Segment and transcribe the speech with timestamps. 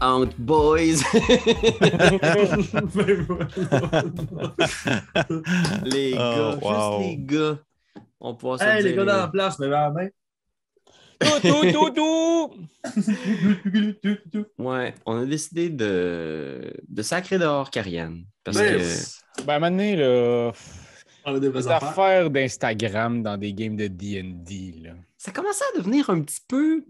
[0.00, 1.02] entre boys.
[5.84, 7.02] les Oh, gars, wow.
[7.02, 7.58] juste les gars.
[8.20, 10.08] On pourra se Hey, les gars dans la place, mais la main.
[11.20, 12.54] Tout, tout, tout, tout!
[14.58, 18.24] Ouais, on a décidé de, de sacrer dehors Karianne.
[18.44, 18.82] Parce Mais- que.
[19.44, 20.52] Ben, à un moment donné, là,
[21.26, 21.84] On a des affaires.
[21.88, 24.92] affaire d'Instagram dans des games de D&D, là.
[25.18, 26.84] ça commençait à devenir un petit peu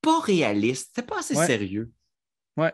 [0.00, 0.92] pas réaliste.
[0.94, 1.46] C'était pas assez Ouais.
[1.46, 1.90] sérieux.
[2.56, 2.72] Ouais.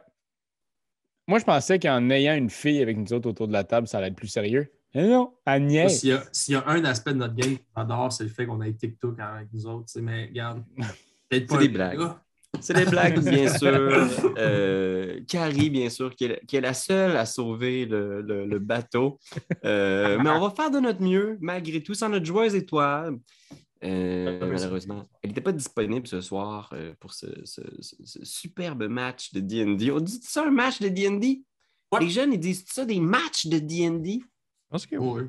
[1.26, 3.98] Moi, je pensais qu'en ayant une fille avec nous autres autour de la table, ça
[3.98, 4.72] allait être plus sérieux.
[4.94, 6.00] Mais non, Agnès.
[6.00, 8.30] S'il y, a, s'il y a un aspect de notre game que j'adore, c'est le
[8.30, 9.92] fait qu'on ait TikTok avec nous autres.
[10.00, 10.64] Mais regarde,
[11.28, 11.98] peut-être pas C'est des blagues.
[11.98, 12.22] gars.
[12.60, 14.08] C'est des blagues, bien sûr.
[14.38, 18.58] Euh, Carrie, bien sûr, qui est, qui est la seule à sauver le, le- le
[18.58, 19.18] bateau.
[19.66, 23.18] Euh, mais on va faire de notre mieux, malgré tout, sans notre joueuse étoile.
[23.84, 28.88] Euh, malheureusement, elle n'était pas disponible ce soir euh, pour ce, ce- ce- ce superbe
[28.88, 29.90] match de D&D.
[29.92, 31.42] On dit ça un match de D&D?
[32.00, 34.20] Les jeunes, ils disent ça des matchs de D&D?
[34.20, 34.26] Je
[34.68, 35.22] pense que Oui.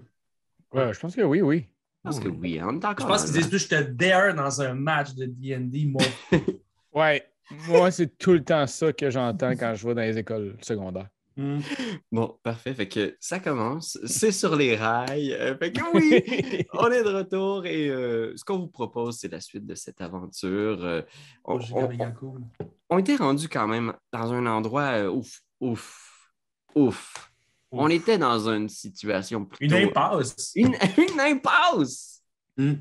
[0.74, 1.66] Ouais, je pense que oui, oui.
[2.04, 3.82] Je pense que oui, on est Je encore pense dans qu'ils disent plus je te
[3.84, 6.02] dare dans un match de D&D, moi.
[6.94, 7.24] Ouais.
[7.68, 11.08] Moi, c'est tout le temps ça que j'entends quand je vais dans les écoles secondaires.
[12.12, 12.74] Bon, parfait.
[12.74, 13.98] Fait que ça commence.
[14.06, 15.34] C'est sur les rails.
[15.34, 19.32] Euh, fait que oui, on est de retour et euh, ce qu'on vous propose, c'est
[19.32, 20.84] la suite de cette aventure.
[20.84, 21.02] Euh,
[21.46, 26.34] on, était rendu quand même dans un endroit euh, ouf, ouf,
[26.76, 27.32] ouf.
[27.72, 29.76] On était dans une situation plutôt...
[29.76, 30.52] Une impasse.
[30.56, 32.24] Une, une impasse!
[32.58, 32.74] Hmm.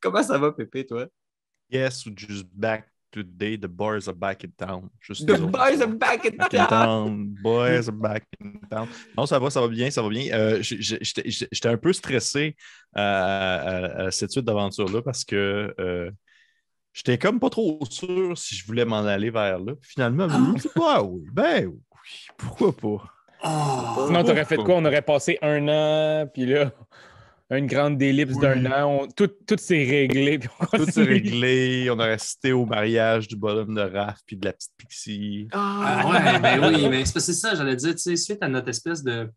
[0.00, 1.06] Comment ça va, Pépé, toi?
[1.70, 4.88] Yes, ou just back today, the boys are back in town.
[5.00, 6.68] Juste The boys are back in Back town!
[6.68, 7.34] town.
[7.42, 8.88] Boys are back in town.
[9.16, 10.32] Non, ça va, ça va bien, ça va bien.
[10.32, 12.56] Euh, J'étais un peu stressé
[12.94, 16.10] à, à- à cette suite d'aventure-là parce que euh,
[16.92, 19.72] j'étais comme pas trop sûr si je voulais m'en aller vers là.
[19.82, 20.28] Finalement,
[20.80, 21.78] ah, oui, ben oui,
[22.36, 23.04] pourquoi pas?
[23.44, 24.04] Oh.
[24.06, 24.74] Sinon, t'aurais fait quoi?
[24.76, 26.72] On aurait passé un an, puis là,
[27.50, 28.40] une grande délipse Oui.
[28.42, 29.00] d'un an.
[29.02, 30.38] on- tout tout s'est réglé.
[30.74, 31.88] Tout s'est réglé.
[31.90, 35.48] On a assisté au mariage du bonhomme de Raph puis de la petite Pixie.
[35.52, 38.16] Ah, Ah, ouais, ben oui, mais c'est parce que c'est ça, j'allais dire, tu sais,
[38.16, 39.30] suite à notre espèce de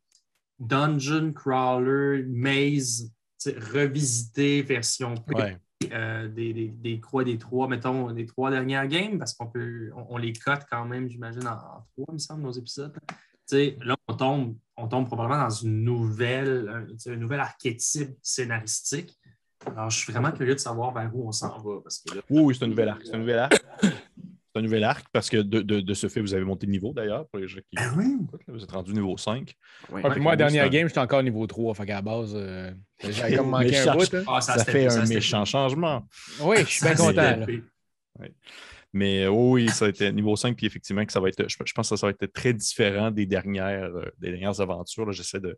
[0.59, 3.11] dungeon crawler, maze,
[3.41, 5.57] tu sais, revisité version P, Ouais.
[5.91, 9.89] euh, des, des, des croix des trois, mettons, des trois dernières games, parce qu'on peut,
[9.95, 12.93] on, on les cote quand même, j'imagine, en, en trois, il me semble, nos épisodes.
[13.09, 13.15] Tu
[13.47, 19.17] sais, là, on tombe, on tombe probablement dans une nouvelle, un, nouvel archétype scénaristique.
[19.65, 22.21] Alors, je suis vraiment curieux de savoir vers où on s'en va, parce que là,
[22.29, 23.01] Oui, oui, c'est un nouvel arc.
[23.05, 23.63] C'est un nouvel arc.
[23.83, 26.71] C'est un nouvel arc parce que de, de- de ce fait, vous avez monté de
[26.71, 28.17] niveau d'ailleurs pour les gens qui Ah oui.
[28.47, 29.53] Vous êtes rendu niveau 5.
[29.91, 30.03] Ouais.
[30.03, 31.73] Ouais, puis moi, Ouais, dernière game, j'étais encore niveau 3.
[31.75, 32.71] Fait qu'à la base, euh,
[33.01, 34.13] j'avais comme manqué un bout.
[34.13, 34.23] hein.
[34.27, 36.05] Ah, Ça, c'était- fait un méchant changement.
[36.41, 37.45] Oui, je suis bien ça, content.
[38.93, 41.55] Mais euh, oui, ça a été niveau 5, puis effectivement, que ça va être, je,
[41.65, 45.05] je pense que ça va être très différent des dernières, euh, des dernières aventures.
[45.05, 45.11] là.
[45.11, 45.57] J'essaie de,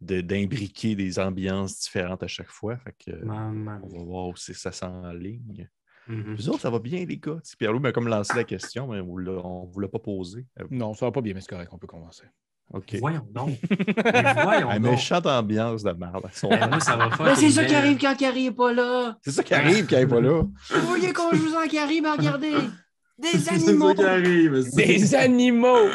[0.00, 2.76] de- d'imbriquer des ambiances différentes à chaque fois.
[2.78, 3.80] Fait que, euh, Maman.
[3.82, 5.68] on va voir où c'est- ça s'enligne.
[6.08, 6.34] Mhm.
[6.36, 7.38] Vous autres, ça va bien, les gars?
[7.58, 10.46] Pierre-Loup m'a comme lancé la question, mais on ne vous l'a pas posée.
[10.60, 12.24] Euh, Non, ça va pas bien, mais c'est correct, on peut commencer.
[12.72, 12.96] OK.
[13.00, 13.58] Voyons donc.
[14.04, 14.92] Mais voyons Un donc.
[14.92, 16.28] méchante ambiance de merde.
[16.42, 19.16] Ben, moi, ça va Mais fucking c'est ça qui arrive quand Carrie n'est pas là!
[19.22, 20.42] C'est ça qui arrive quand il n'est pas là.
[20.70, 22.54] Vous voyez qu'on joue en Carrie, mais regardez!
[23.18, 23.90] Des C'est animaux!
[23.90, 24.62] ça qui arrive.
[24.62, 25.88] c'est- Des animaux!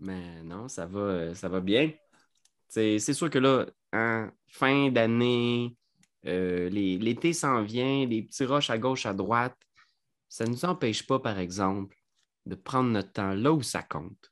[0.00, 1.90] Mais non, ça va, ça va bien.
[2.68, 3.64] C'est c'est sûr que là,
[3.94, 5.74] hein, fin d'année,
[6.26, 9.56] euh, l'été s'en vient, les petits roches à gauche, à droite.
[10.28, 11.96] Ça ne nous empêche pas, par exemple,
[12.44, 14.30] de prendre notre temps là où ça compte.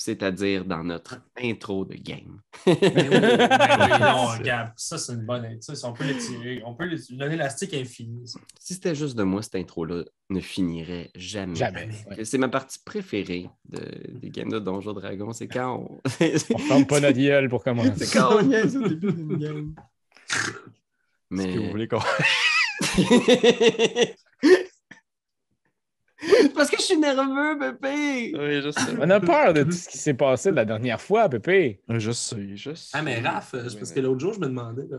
[0.00, 2.40] C'est-à-dire dans notre intro de game.
[2.66, 3.10] Ben oui, oui,
[4.00, 5.60] non, regarde, ça, c'est une bonne.
[5.60, 6.62] ça, on peut l'étirer.
[6.64, 8.26] On peut l'élastique infini.
[8.26, 8.40] ça.
[8.58, 11.54] Si c'était juste de moi, cette intro-là ne finirait jamais.
[11.54, 11.88] Jamais.
[12.10, 12.24] ouais.
[12.24, 15.32] C'est ma partie préférée de- des games de Donjons Dragons.
[15.32, 16.00] C'est quand on.
[16.54, 17.92] On ferme pas notre gueule pour commencer.
[18.06, 19.74] C'est quand on au début d'une game.
[20.30, 20.50] Est-ce
[21.30, 21.52] Mais.
[21.54, 22.00] que vous voulez qu'on-
[26.90, 28.32] suis nerveux, bébé!
[28.36, 28.96] Oui, je sais.
[28.98, 31.82] On a peur de tout ce qui s'est passé la dernière fois, Pépé.
[31.88, 32.90] Je sais, je sais.
[32.92, 34.98] Ah, mais Raph, euh, c'est parce que l'autre jour, je me demandais, là,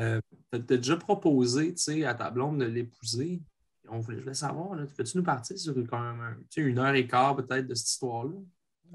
[0.00, 0.20] euh,
[0.50, 3.40] t'as déjà proposé tu sais, à ta blonde de l'épouser.
[3.88, 6.68] On voulait, je voulais savoir, là, peux-tu nous partir sur quand même un- tu sais,
[6.68, 8.32] une heure et quart peut-être de cette histoire-là?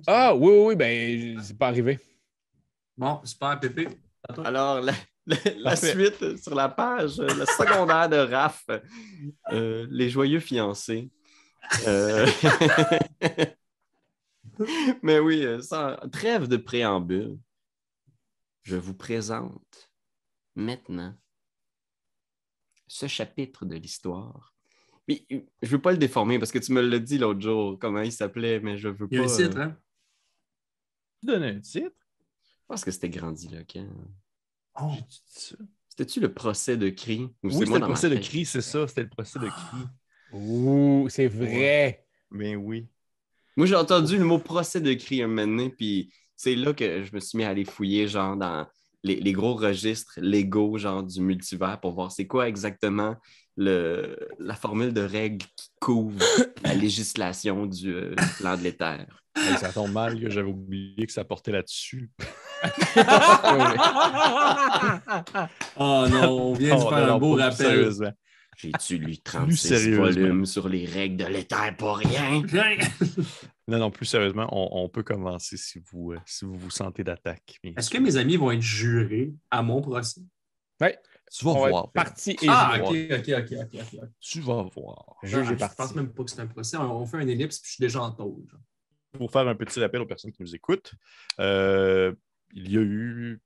[0.07, 1.99] Ah, oui, oui, oui, ben, c'est pas arrivé.
[2.97, 3.87] Bon, super, Pépé.
[4.43, 4.93] Alors, la,
[5.57, 8.65] la- suite sur la page, euh, le secondaire de Raph,
[9.51, 11.09] euh, les joyeux fiancés.
[11.87, 12.27] Euh,
[15.03, 17.37] Mais oui, euh, sans trêve de préambule,
[18.63, 19.91] je vous présente
[20.55, 21.15] maintenant
[22.87, 24.53] ce chapitre de l'histoire
[25.07, 28.01] Puis, je veux pas le déformer parce que tu me l'as dit l'autre jour, comment
[28.01, 29.15] il s'appelait, mais je veux pas.
[29.15, 29.77] Il y a un titre, euh, hein?
[31.19, 31.95] Tu donnes un titre?
[32.43, 33.87] Je pense que c'était Grandi Locan.
[34.79, 34.93] Oh.
[35.25, 37.23] C'était-tu le procès de cri?
[37.43, 39.77] Ou Oui, c'était le ma procès de cri, c'est ça, c'était le procès de cri.
[40.31, 42.05] Ouh, c'est vrai.
[42.29, 42.87] Mais oui.
[43.57, 47.03] Moi, j'ai entendu le mot procès de cri un moment donné, puis c'est là que
[47.03, 48.65] je me suis mis à aller fouiller, genre, dans
[49.03, 53.15] les, les gros registres légaux, genre, du multivers pour voir c'est quoi exactement
[53.57, 56.19] le, la formule de règle qui couvre
[56.63, 59.05] la législation du euh, plan de l'éther.
[59.35, 62.09] Hey, ça tombe mal que j'avais oublié que ça portait là-dessus.
[65.75, 67.89] Oh non, on vient de Oh, faire non, un beau rappel.
[68.61, 70.03] J'ai-tu lu 36 sérieusement.
[70.05, 72.41] volumes sur les règles de l'éther pour rien?
[73.67, 77.03] Non, non, plus sérieusement, on, on peut commencer si vous, euh, si vous vous sentez
[77.05, 77.57] d'attaque.
[77.63, 80.21] Est-ce que mes amis vont être jurés à mon procès?
[81.33, 81.91] Tu vas On voir.
[81.93, 83.07] parti et Ah, joué.
[83.13, 83.81] ok, ok, ok, ok.
[83.93, 84.09] ok.
[84.19, 85.15] Tu vas voir.
[85.23, 85.75] Ah, Je parti.
[85.77, 86.75] pense même pas que c'est un procès.
[86.75, 88.43] On, on fait un ellipse puis je suis déjà en tôle.
[89.13, 90.93] Pour faire un petit rappel aux personnes qui nous écoutent,
[91.39, 92.13] euh,
[92.53, 93.39] il y a eu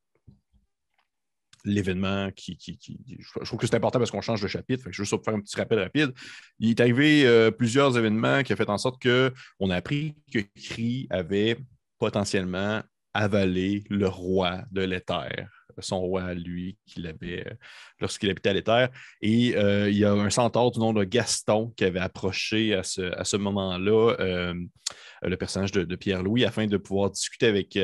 [1.65, 2.79] l'événement qui, qui-
[3.41, 4.83] Je trouve que c'est important parce qu'on change de chapitre.
[4.83, 6.11] Fait que juste faire un petit rappel rapide.
[6.59, 10.39] Il est arrivé euh, plusieurs événements qui ont fait en sorte qu'on a appris que
[10.55, 11.57] Cree avait
[11.99, 12.81] potentiellement
[13.13, 15.49] avalé le roi de l'éther,
[15.81, 17.53] son roi à lui qu'il avait euh,
[17.99, 18.89] lorsqu'il habitait à l'éther.
[19.21, 22.83] Et euh, il y a un centaure du nom de Gaston qui avait approché à
[22.83, 24.53] ce, à ce moment-là euh,
[25.21, 27.79] le personnage de, Pierre-Louis afin de pouvoir discuter avec,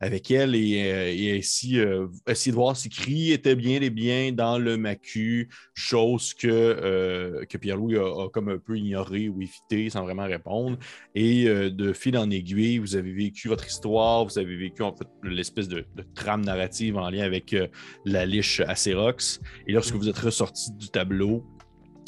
[0.00, 4.78] avec elle et, et essayer de voir si Cri était bien et bien dans le
[4.78, 10.78] macu, chose que, que Pierre-Louis a, comme un peu ignoré ou évité sans vraiment répondre.
[11.14, 15.08] Et de fil en aiguille, vous avez vécu votre histoire, vous avez vécu en fait
[15.22, 17.66] l'espèce de, de trame narrative en lien euh,
[18.04, 19.40] la liche Acérox.
[19.66, 21.44] Et lorsque vous êtes ressorti du tableau,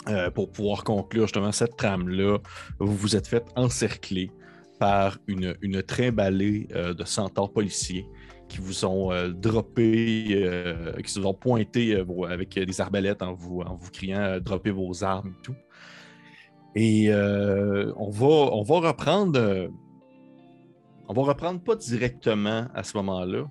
[0.08, 2.38] euh, pour pouvoir conclure justement cette trame-là,
[2.78, 4.30] vous vous êtes fait encercler
[4.78, 8.06] par une, une trimballée euh, de centaures policiers
[8.48, 10.42] qui vous ont euh, droppé,
[11.04, 15.34] qui vous ont pointé avec des arbalètes en vous, en vous criant droppez vos armes
[15.38, 15.56] et tout.
[16.74, 19.68] Et on, va, on va reprendre.
[21.08, 23.44] on va reprendre pas directement à ce moment-là,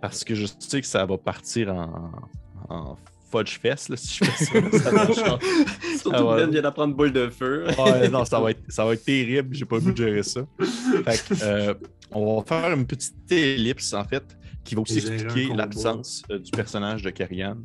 [0.00, 2.10] parce que je sais que ça va partir en,
[2.68, 2.96] en
[3.30, 4.46] fudge fest là, si je fais
[4.78, 4.78] ça.
[4.78, 5.08] ça va.
[5.98, 7.66] Surtout Ah que Ben vient d'apprendre boule de feu.
[7.78, 9.54] Ouais, non, ça va, être, ça va être terrible.
[9.54, 10.42] J'ai pas vu de gérer ça.
[11.04, 11.74] Fait que, euh,
[12.12, 14.24] on va faire une petite ellipse, en fait,
[14.62, 17.64] qui va aussi expliquer l'absence euh, du personnage de Carriane.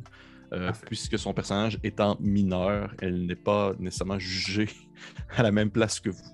[0.52, 4.68] euh, puisque son personnage étant mineur, elle n'est pas nécessairement jugée
[5.36, 6.24] à la même place que vous.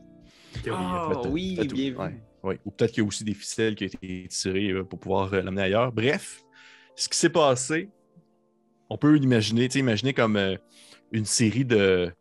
[0.72, 2.58] Ah Peut-être- oui, bien ouais, ouais.
[2.64, 5.32] Ou peut-être qu'il y a aussi des ficelles qui ont été tirées euh, pour pouvoir
[5.32, 5.92] euh, l'amener ailleurs.
[5.92, 6.42] Bref,
[6.94, 7.88] ce qui s'est passé,
[8.88, 10.56] on peut l'imaginer, imaginer comme euh,
[11.12, 12.12] une série de,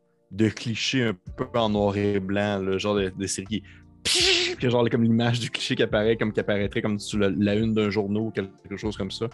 [0.56, 3.64] clichés un peu en noir et blanc, le genre de, série qui
[4.58, 7.74] puis genre comme l'image du cliché qui apparaît comme qui apparaîtrait comme sur la, une
[7.74, 9.28] d'un journal ou quelque chose comme ça.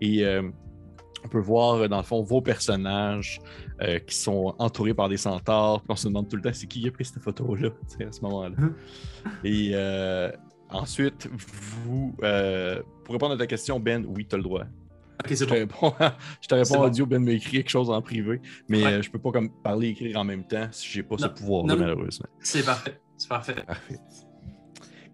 [0.00, 0.24] Et
[1.24, 3.38] on peut voir euh, dans le fond vos personnages
[3.82, 5.80] euh, qui sont entourés par des centaures.
[5.80, 7.70] Puis on se demande tout le temps c'est qui qui a pris cette photo-là
[8.06, 8.56] à ce moment-là.
[9.44, 10.30] Et euh,
[10.70, 14.64] ensuite, vous, euh, pour répondre à ta question, Ben, oui, tu as le droit.
[15.18, 15.56] Ok, Je c'est te bon.
[15.56, 15.94] réponds,
[16.42, 16.84] je te réponds C'est bon.
[16.84, 19.02] audio, Ben m'a écrit quelque chose en privé, mais Ouais.
[19.02, 21.74] je peux pas comme parler et écrire en même temps si j'ai pas ce pouvoir-là,
[21.76, 22.26] malheureusement.
[22.40, 23.00] C'est parfait.
[23.16, 23.54] C'est parfait.
[23.66, 23.98] Parfait.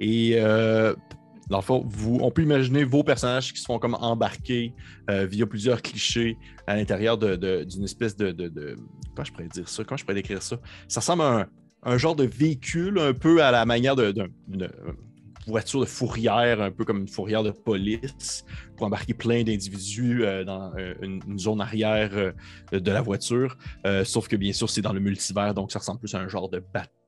[0.01, 0.95] Et euh,
[1.53, 4.75] dans le fond, vous, on peut imaginer vos personnages qui se font comme embarquer
[5.11, 8.33] euh, via plusieurs clichés à l'intérieur d'une espèce de,
[9.15, 9.85] Comment je pourrais dire ça?
[9.85, 10.57] Comment je pourrais décrire ça?
[10.89, 11.47] Ça ressemble à
[11.85, 14.71] un, genre de véhicule un peu à la manière d'une
[15.47, 18.45] voiture de fourrière, un peu comme une fourrière de police,
[18.77, 22.33] pour embarquer plein d'individus euh, dans euh, une, zone arrière euh,
[22.73, 23.59] de la voiture.
[23.87, 26.29] Euh, sauf que bien sûr, c'est dans le multivers, donc ça ressemble plus à un
[26.29, 27.02] genre de bateau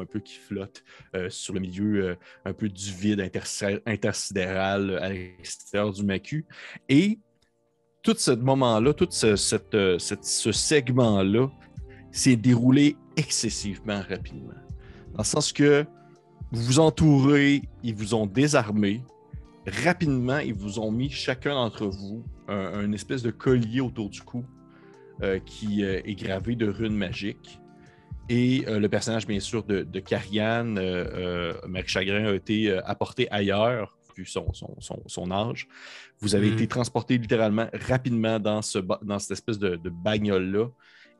[0.00, 0.84] un peu qui flotte
[1.14, 6.02] euh, sur le milieu euh, un peu du vide intersi- intersidéral euh, à l'extérieur du
[6.04, 6.46] macu.
[6.88, 7.18] Et
[8.02, 9.36] tout ce moment-là, tout ce,
[10.52, 11.50] segment-là
[12.10, 14.54] s'est déroulé excessivement rapidement.
[15.12, 15.84] Dans le sens que
[16.52, 19.02] vous vous entourez, ils vous ont désarmé.
[19.84, 24.42] Rapidement, ils vous ont mis chacun d'entre vous un, espèce de collier autour du cou
[25.44, 27.60] qui est gravé de runes magiques.
[28.28, 32.70] Et euh, le personnage, bien sûr, de, de Carianne, euh, euh, Marie Chagrin, a été
[32.84, 35.66] apporté ailleurs, vu son, son, son- son âge.
[36.20, 36.54] Vous avez Mhm.
[36.54, 40.68] été transporté littéralement rapidement dans, ce, ba- dans cette espèce de, de bagnole-là.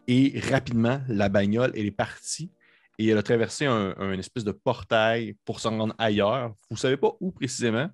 [0.07, 2.51] Et rapidement, la bagnole, elle est partie
[2.99, 6.51] et elle a traversé un, un espèce de portail pour s'en rendre ailleurs.
[6.69, 7.89] Vous ne savez pas où précisément,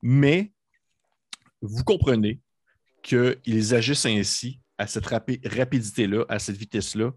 [0.00, 0.52] mais
[1.60, 2.40] vous comprenez
[3.02, 7.10] qu'ils agissent ainsi, à cette rapi- rapidité-là, à cette vitesse-là,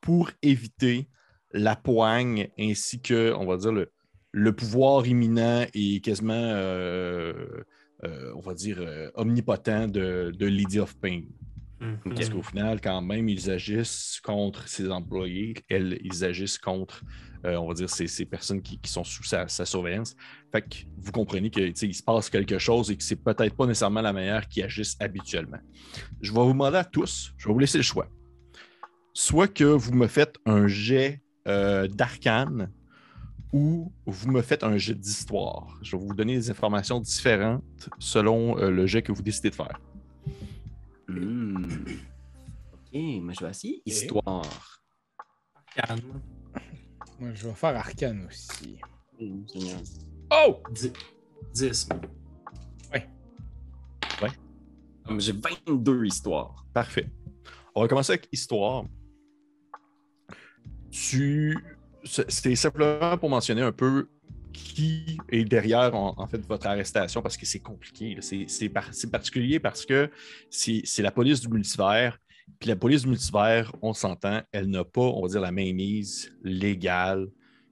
[0.00, 1.08] pour éviter
[1.52, 3.90] la poigne ainsi que, on va dire, le,
[4.32, 7.32] le pouvoir imminent et quasiment, euh,
[8.04, 11.22] euh, on va dire, euh, omnipotent de, de Lady of Pain.
[11.80, 12.14] Mhm.
[12.14, 17.04] Parce qu'au final, quand même, ils agissent contre ses employés, elles, ils agissent contre,
[17.44, 20.16] on va dire, ces, ces personnes qui, qui sont sous sa, sa surveillance.
[20.50, 24.02] Fait que vous comprenez qu'il se passe quelque chose et que c'est peut-être pas nécessairement
[24.02, 25.60] la manière qu'ils agissent habituellement.
[26.20, 28.08] Je vais vous demander à tous, je vais vous laisser le choix.
[29.12, 32.70] Soit que vous me faites un jet euh, d'arcane
[33.52, 35.78] ou vous me faites un jet d'histoire.
[35.82, 39.54] Je vais vous donner des informations différentes selon euh, le jet que vous décidez de
[39.54, 39.80] faire.
[41.08, 41.64] Hmm.
[42.72, 44.82] Ok, mais je vais essayer histoire.
[45.74, 46.20] Calme.
[47.18, 48.78] Moi, je vais faire arcane aussi.
[49.18, 49.80] Seigneur.
[50.30, 50.62] Oh!
[50.70, 50.92] Dix.
[51.52, 51.88] Dix.
[55.08, 56.66] Hum, J'ai 22 histoires.
[56.74, 57.10] Parfait.
[57.74, 58.84] On va commencer avec histoire.
[60.90, 61.56] Tu.
[62.04, 64.08] C'était simplement pour mentionner un peu
[64.52, 68.16] qui est derrière en, fait votre arrestation parce que c'est compliqué.
[68.20, 70.10] C'est c'est par- c'est particulier parce que
[70.50, 72.18] c'est la police du multivers.
[72.58, 76.32] Puis la police du multivers, on s'entend, elle n'a pas, on va dire, la mainmise
[76.42, 77.28] légale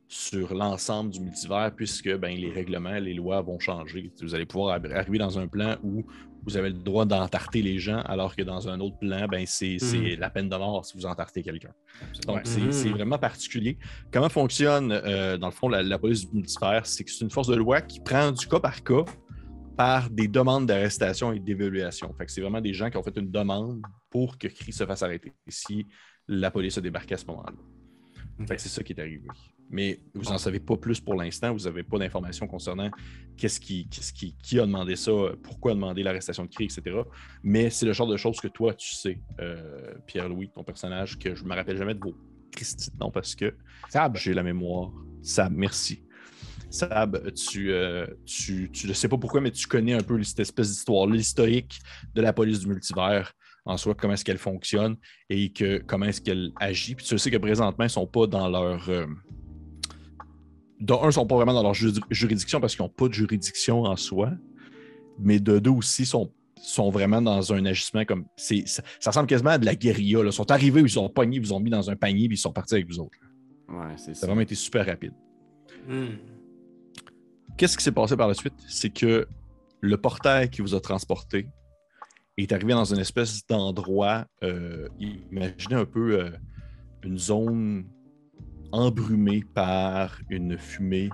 [0.07, 4.13] sur l'ensemble du multivers puisque ben, les règlements, les lois vont changer.
[4.21, 6.05] Vous allez pouvoir arri- arriver dans un plan où
[6.47, 9.79] vous avez le droit d'entarter les gens, alors que dans un autre plan, ben, c'est
[9.79, 11.73] c'est la peine de mort si vous entartez quelqu'un.
[12.27, 12.43] Donc, Ouais.
[12.45, 12.73] c'est Mhm.
[12.73, 13.79] c'est vraiment particulier.
[14.13, 16.87] Comment fonctionne, euh, dans le fond, la, la police du multivers?
[16.87, 19.05] C'est que c'est une force de loi qui prend du cas par cas
[19.77, 22.15] par des demandes d'arrestation et d'évaluation.
[22.17, 24.87] Fait que c'est vraiment des gens qui ont fait une demande pour que CRI se
[24.87, 25.87] fasse arrêter si
[26.29, 27.53] la police a débarqué à ce moment-là.
[28.47, 29.27] Fait que c'est ça qui est arrivé.
[29.71, 31.53] Mais vous n'en savez pas plus pour l'instant.
[31.53, 32.91] Vous n'avez pas d'informations concernant
[33.37, 37.01] qu'est-ce qui, qu'est-ce qui, qui a demandé ça, pourquoi a demandé l'arrestation de CRI, etc.
[37.43, 41.35] Mais c'est le genre de choses que toi, tu sais, euh, Pierre-Louis, ton personnage, que
[41.35, 42.15] je ne me rappelle jamais de vos
[42.57, 43.55] Christy nom parce que
[43.89, 44.17] Sab.
[44.17, 44.91] j'ai la mémoire.
[45.23, 46.03] Sab, merci.
[46.71, 50.41] Sab, tu, euh, tu, tu ne sais pas pourquoi, mais tu connais un peu cette
[50.41, 51.79] espèce d'histoire, l'historique
[52.15, 53.33] de la police du multivers,
[53.65, 54.97] en soi, comment est-ce qu'elle fonctionne
[55.29, 56.95] et que, comment est-ce qu'elle agit.
[56.95, 58.89] Puis tu sais que présentement, ils ne sont pas dans leur.
[58.89, 59.07] Euh...
[60.81, 63.09] De un, ils ne sont pas vraiment dans leur ju- juridiction parce qu'ils n'ont pas
[63.09, 64.33] de juridiction en soi.
[65.19, 66.31] Mais de deux aussi, ils sont,
[66.61, 68.27] sont vraiment dans un agissement comme.
[68.37, 70.23] c'est Ça, ça ressemble quasiment à de la guérilla.
[70.23, 70.27] là.
[70.29, 72.41] Ils sont arrivés, ils ont pogné, ils vous ont mis dans un panier, puis ils
[72.41, 73.19] sont partis avec vous autres.
[73.69, 74.27] Ouais, c'est Ça ça.
[74.27, 75.13] a vraiment été super rapide.
[75.89, 76.17] Hmm.
[77.57, 78.55] Qu'est-ce qui s'est passé par la suite?
[78.69, 79.27] C'est que
[79.81, 81.47] le portail qui vous a transporté
[82.37, 84.89] est arrivé dans une espèce d'endroit, euh,
[85.31, 86.31] imaginez un peu euh,
[87.03, 87.87] une zone
[88.73, 91.11] embrumée par une fumée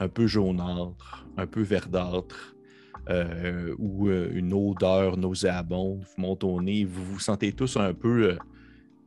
[0.00, 2.54] un peu jaunâtre, un peu verdâtre,
[3.08, 6.84] euh, ou euh, une odeur nauséabonde vous monte au nez.
[6.84, 8.30] Vous vous sentez tous un peu...
[8.30, 8.36] euh,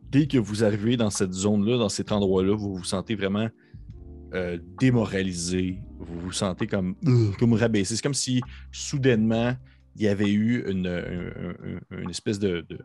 [0.10, 3.50] dès que vous arrivez dans cette zone-là, dans cet endroit-là, vous vous sentez vraiment
[4.80, 5.80] démoralisé.
[6.00, 6.96] Vous vous sentez comme,
[7.40, 7.96] comme rabaissé.
[7.96, 9.54] C'est comme si soudainement,
[9.96, 12.80] il y avait eu une, un- un- une espèce de, de,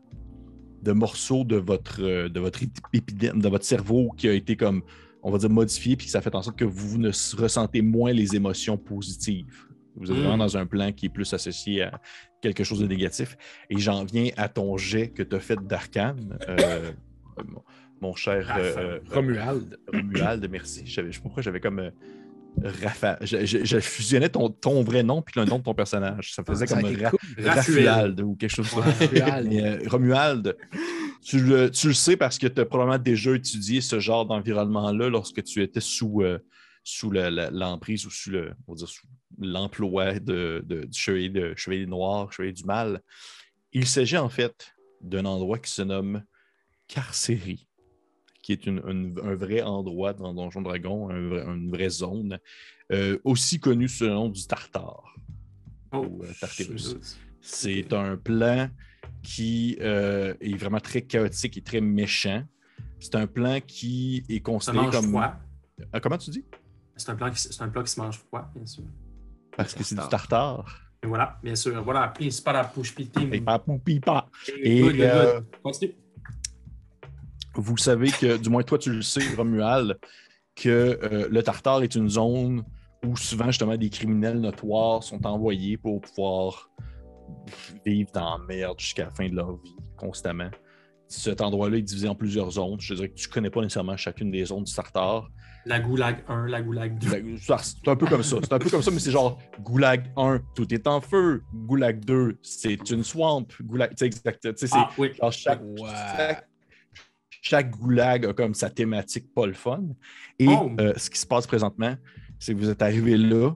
[0.85, 2.61] de morceau de votre, euh, de votre
[2.93, 4.83] épidème, de votre cerveau qui a été comme,
[5.23, 8.37] on va dire, modifié, puis ça fait en sorte que vous ne ressentez moins les
[8.37, 9.67] émotions positives.
[9.97, 10.21] Vous êtes Mm.
[10.21, 12.01] vraiment dans un plan qui est plus associé à
[12.43, 13.37] quelque chose de négatif.
[13.71, 16.91] Et j'en viens à ton jet que tu as fait d'arcane, euh,
[17.49, 17.63] mon,
[18.01, 19.79] mon cher euh, Romuald.
[19.93, 20.83] Romuald, merci.
[20.85, 21.91] Je sais pas pourquoi j'avais comme
[22.63, 23.19] Rafa.
[23.21, 26.33] Je, je- je fusionnais ton, ton vrai nom puis le nom de ton personnage.
[26.35, 27.19] Ça faisait Ça a comme Ra- cool.
[27.45, 27.89] Raphaël.
[27.89, 29.39] Rafuald ou quelque chose comme ça.
[29.39, 30.57] Euh, Romuald,
[31.25, 35.09] tu le, tu le sais parce que tu as probablement déjà étudié ce genre d'environnement-là
[35.09, 36.39] lorsque tu étais sous, euh,
[36.85, 39.07] sous la- la- l'emprise ou sous le, on va dire sous
[39.41, 43.01] l'emploi de, de- du chevalier, de, chevalier noir, chevalier du mal.
[43.73, 46.23] Il s'agit en fait d'un endroit qui se nomme
[46.87, 47.67] Carcérie,
[48.45, 52.39] qui est une- une- un vrai endroit dans Donjon Dragon, un vrai- une vraie zone,
[52.93, 55.17] euh, aussi connue sous le nom du Tartare.
[55.93, 56.99] Oh, Ou, euh,
[57.41, 58.69] C'est un plan
[59.23, 62.43] qui euh, est vraiment très chaotique et très méchant.
[63.01, 65.09] C'est un plan qui est considéré mange comme.
[65.11, 65.33] froid.
[65.93, 66.45] Ah, comment tu dis?
[66.97, 68.85] C'est un, plat qui, c'est un plat qui se mange froid, bien sûr.
[69.57, 70.83] Parce que c'est du Tartare.
[71.03, 71.83] Et voilà, bien sûr.
[71.83, 72.13] Voilà,
[72.45, 72.95] pas la push.
[72.99, 73.41] Et
[74.01, 74.29] pas.
[74.49, 75.61] Et, Good, good, euh, good.
[75.63, 75.95] Continue.
[77.57, 79.99] Vous savez que, du moins toi tu le sais, Romuald,
[80.57, 80.69] que
[81.03, 82.65] euh, le Tartare est une zone
[83.05, 86.71] où souvent justement des criminels notoires sont envoyés pour pouvoir
[87.85, 90.51] vivre dans la merde jusqu'à la fin de leur vie, constamment.
[91.07, 92.81] Cet endroit-là est divisé en plusieurs zones.
[92.81, 95.29] Je dirais que tu connais pas nécessairement chacune des zones du Tartare.
[95.67, 97.09] La goulag 1, la goulag 2.
[97.11, 98.37] La- ça, C'est un peu comme ça.
[98.43, 101.43] C'est un peu comme ça, mais c'est genre Goulag 1, tout est en feu.
[101.55, 103.47] Goulag 2, c'est une swamp.
[103.63, 104.41] Goulag, tu sais, exact.
[104.43, 105.13] Tu sais, c'est Ah oui.
[105.15, 105.61] genre chaque,
[107.47, 109.83] chaque goulag a comme sa thématique pas le fun.
[110.39, 110.73] Et Oh.
[110.81, 111.95] euh, ce qui se passe présentement,
[112.39, 113.51] c'est que vous êtes arrivé là.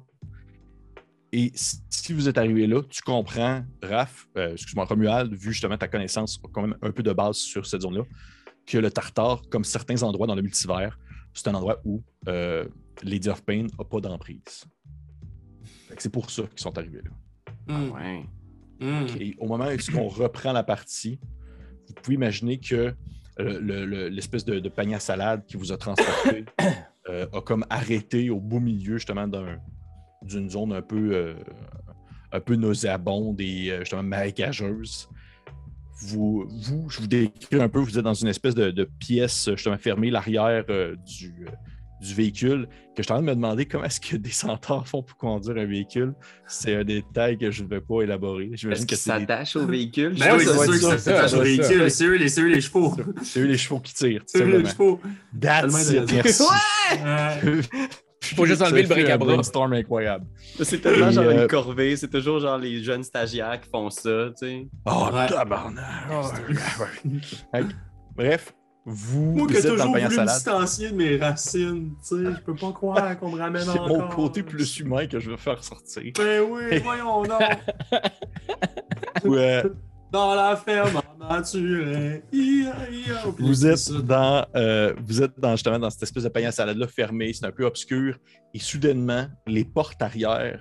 [1.32, 5.88] Et si vous êtes arrivé là, tu comprends, Raph, euh, excuse-moi, Romuald, vu justement ta
[5.88, 8.02] connaissance quand même un peu de base sur cette zone-là,
[8.66, 10.98] que le Tartare, comme certains endroits dans le multivers,
[11.32, 12.66] c'est un endroit où euh,
[13.02, 14.64] Lady of Pain n'a pas d'emprise.
[15.96, 17.74] C'est pour ça qu'ils sont arrivés là.
[17.74, 17.90] Hmm.
[17.90, 18.24] Ouais.
[18.80, 19.06] Hmm.
[19.18, 21.18] Et au moment où on reprend la partie,
[21.88, 22.94] vous pouvez imaginer que
[23.38, 26.44] le- le- l'espèce de, de panier à salade qui vous a transporté
[27.08, 29.58] euh, a comme arrêté au beau milieu justement d'un-
[30.22, 31.34] d'une zone un peu, euh,
[32.32, 35.08] un peu nauséabonde et euh, justement marécageuse.
[36.00, 39.48] Vous, vous, je vous décris un peu, vous êtes dans une espèce de, de pièce
[39.50, 41.46] justement fermée, l'arrière euh, du,
[42.00, 44.86] du véhicule, que je suis en train de me demander comment est-ce que des centaures
[44.86, 46.14] font pour conduire un véhicule.
[46.46, 48.50] C'est un détail que je ne vais pas élaborer.
[48.52, 50.14] Est-ce qu'ils s'attachent au véhicule?
[50.18, 50.66] Ben oui, c'est sûr pas.
[50.66, 51.90] que ça ça, s'attache ça, au véhicule.
[51.90, 52.94] C'est eux, les- c'est eux les chevaux.
[53.22, 54.22] c'est eux les chevaux qui tirent.
[54.26, 55.00] C'est eux les chevaux.
[55.40, 56.42] That's it, merci.
[56.42, 57.60] Ouais.
[58.34, 59.34] Faut juste enlever le bric à bras.
[59.34, 60.26] brainstorm incroyable.
[60.62, 64.30] C'est tellement genre euh, une corvée, c'est toujours genre les jeunes stagiaires qui font ça,
[64.38, 64.68] tu sais.
[64.84, 65.28] Oh, Ouais.
[65.28, 65.84] tabarnak!
[66.10, 66.22] Oh,
[67.54, 67.62] ouais,
[68.16, 68.52] Bref,
[68.90, 72.40] vous, Moi vous qui ai toujours voulu me distancier de mes racines, tu sais, je
[72.40, 73.88] peux pas croire qu'on me ramène C'est encore.
[73.98, 76.10] mon côté plus humain que je veux faire sortir.
[76.16, 77.40] Ben oui, voyons donc.
[79.24, 79.64] Ouais.
[80.12, 82.22] Dans la ferme naturelle.
[83.38, 86.52] Vous c'est êtes dans, euh, vous êtes dans justement dans cette espèce de panier à
[86.52, 88.16] salade là fermé, c'est un peu obscur
[88.54, 90.60] et soudainement les portes arrière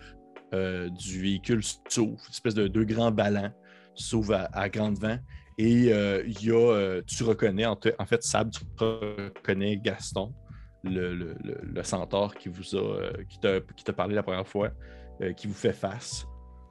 [0.53, 3.51] euh, du véhicule s'ouvrent, une espèce de deux grands ballons
[3.93, 5.17] s'ouvrent à, à grande vent
[5.58, 10.34] et euh, il y a, euh, tu reconnais en, fait Sab, tu reconnais Gaston,
[10.84, 13.12] le, le, centaure qui vous a, euh,
[13.76, 14.70] qui t'a parlé la première fois,
[15.36, 16.28] qui vous fait face.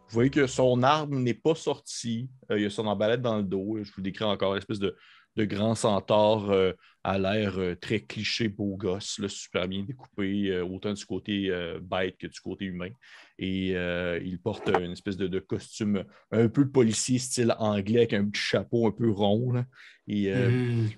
[0.08, 2.30] Vous voyez que son arme n'est pas sortie.
[2.50, 3.78] Euh, il a son emballette dans le dos.
[3.82, 4.96] Je vous décris encore l'espèce de,
[5.36, 10.60] de grand centaure euh, à l'air euh, très cliché beau gosse, là, super bien découpé,
[10.60, 11.50] autant du côté
[11.82, 12.90] bête que du côté humain.
[13.38, 18.24] Et il porte une espèce de, de costume un peu policier, style anglais, avec un
[18.28, 19.52] petit chapeau un peu rond.
[19.52, 19.66] là.
[20.08, 20.88] Et Hmm.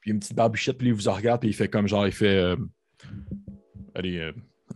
[0.00, 2.12] puis une petite barbichette, puis il vous en regarde, puis il fait comme genre, il
[2.12, 2.54] fait
[3.94, 4.30] Allez,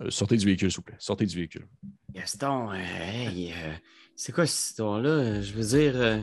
[0.09, 0.97] sortez du véhicule, s'il vous plaît.
[0.99, 1.67] Sortez du véhicule.
[2.15, 3.73] Gaston, euh, hey, euh,
[4.17, 5.43] c'est quoi cette histoire-là?
[5.43, 6.19] Je veux dire, euh,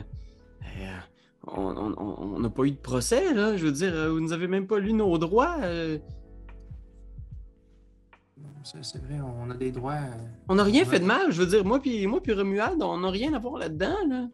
[1.46, 3.56] on n'a pas eu de procès, là.
[3.56, 5.56] Je veux dire, vous nous avez même pas lu nos droits.
[5.62, 5.98] euh.
[8.64, 9.92] C'est c'est vrai, on a des droits.
[9.94, 10.14] euh,
[10.48, 11.30] on n'a rien fait de mal.
[11.30, 14.26] Je veux dire, moi puis moi puis Romuald, on n'a rien à voir là-dedans, là.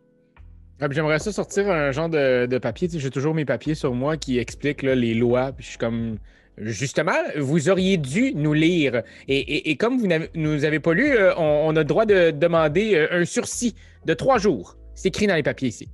[0.80, 2.88] Ah, J'aimerais ça sortir un genre de, de papier.
[2.90, 5.52] J'ai toujours mes papiers sur moi qui expliquent là, les lois.
[5.52, 6.16] Puis je suis comme.
[6.58, 9.02] Justement, vous auriez dû nous lire.
[9.26, 11.84] Et, et- et comme vous n'avez- nous avez pas lu, euh, on, on a le
[11.84, 14.76] droit de demander euh, un sursis de trois jours.
[14.94, 15.88] C'est écrit dans les papiers ici.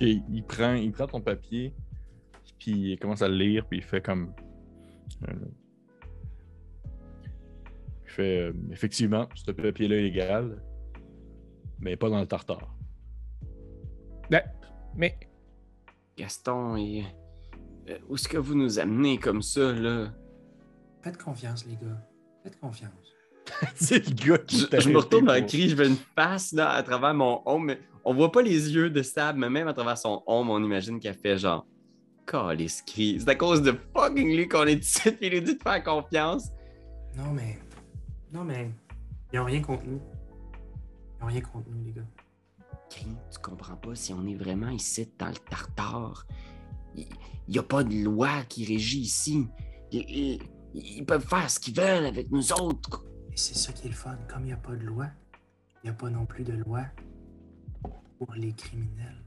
[0.00, 1.72] Et il prend, il prend ton papier,
[2.58, 4.34] puis il commence à le lire, puis il fait comme.
[5.26, 5.32] euh,
[8.04, 10.62] il fait euh, effectivement, ce papier-là est légal,
[11.80, 12.74] mais pas dans le tartare.
[14.30, 14.42] Ben,
[14.94, 15.18] mais
[16.18, 17.04] Gaston, et,
[17.88, 20.12] euh, où est-ce que vous nous amenez comme ça, là?
[21.02, 22.00] Faites confiance, les gars.
[22.42, 22.90] Faites confiance.
[23.74, 26.70] C'est le gars qui Je, je me retourne arrêté Cri, je veux une face là,
[26.70, 27.66] à travers mon ombre.
[27.66, 30.62] mais On voit pas les yeux de Stab, mais même à travers son ombre, on
[30.64, 31.66] imagine qu'elle fait genre.
[32.26, 33.18] Calice Cri.
[33.20, 35.82] C'est à cause de fucking lui qu'on est ici, puis il lui dit de faire
[35.82, 36.50] confiance.
[37.16, 37.58] Non, mais.
[38.32, 38.70] Non, mais.
[39.32, 40.00] Ils ont rien contre nous.
[41.20, 42.06] Ils ont rien contre nous, les gars.
[42.90, 46.26] Cri, tu comprends pas si on est vraiment ici dans le tartare.
[46.96, 49.46] Il n'y a pas de loi qui régit ici.
[49.92, 53.04] Ils, peuvent faire ce qu'ils veulent avec nous autres.
[53.32, 54.16] Et c'est ça qui est le fun.
[54.28, 55.06] Comme il n'y a pas de loi,
[55.82, 56.82] il n'y a pas non plus de loi
[58.18, 59.22] pour les criminels.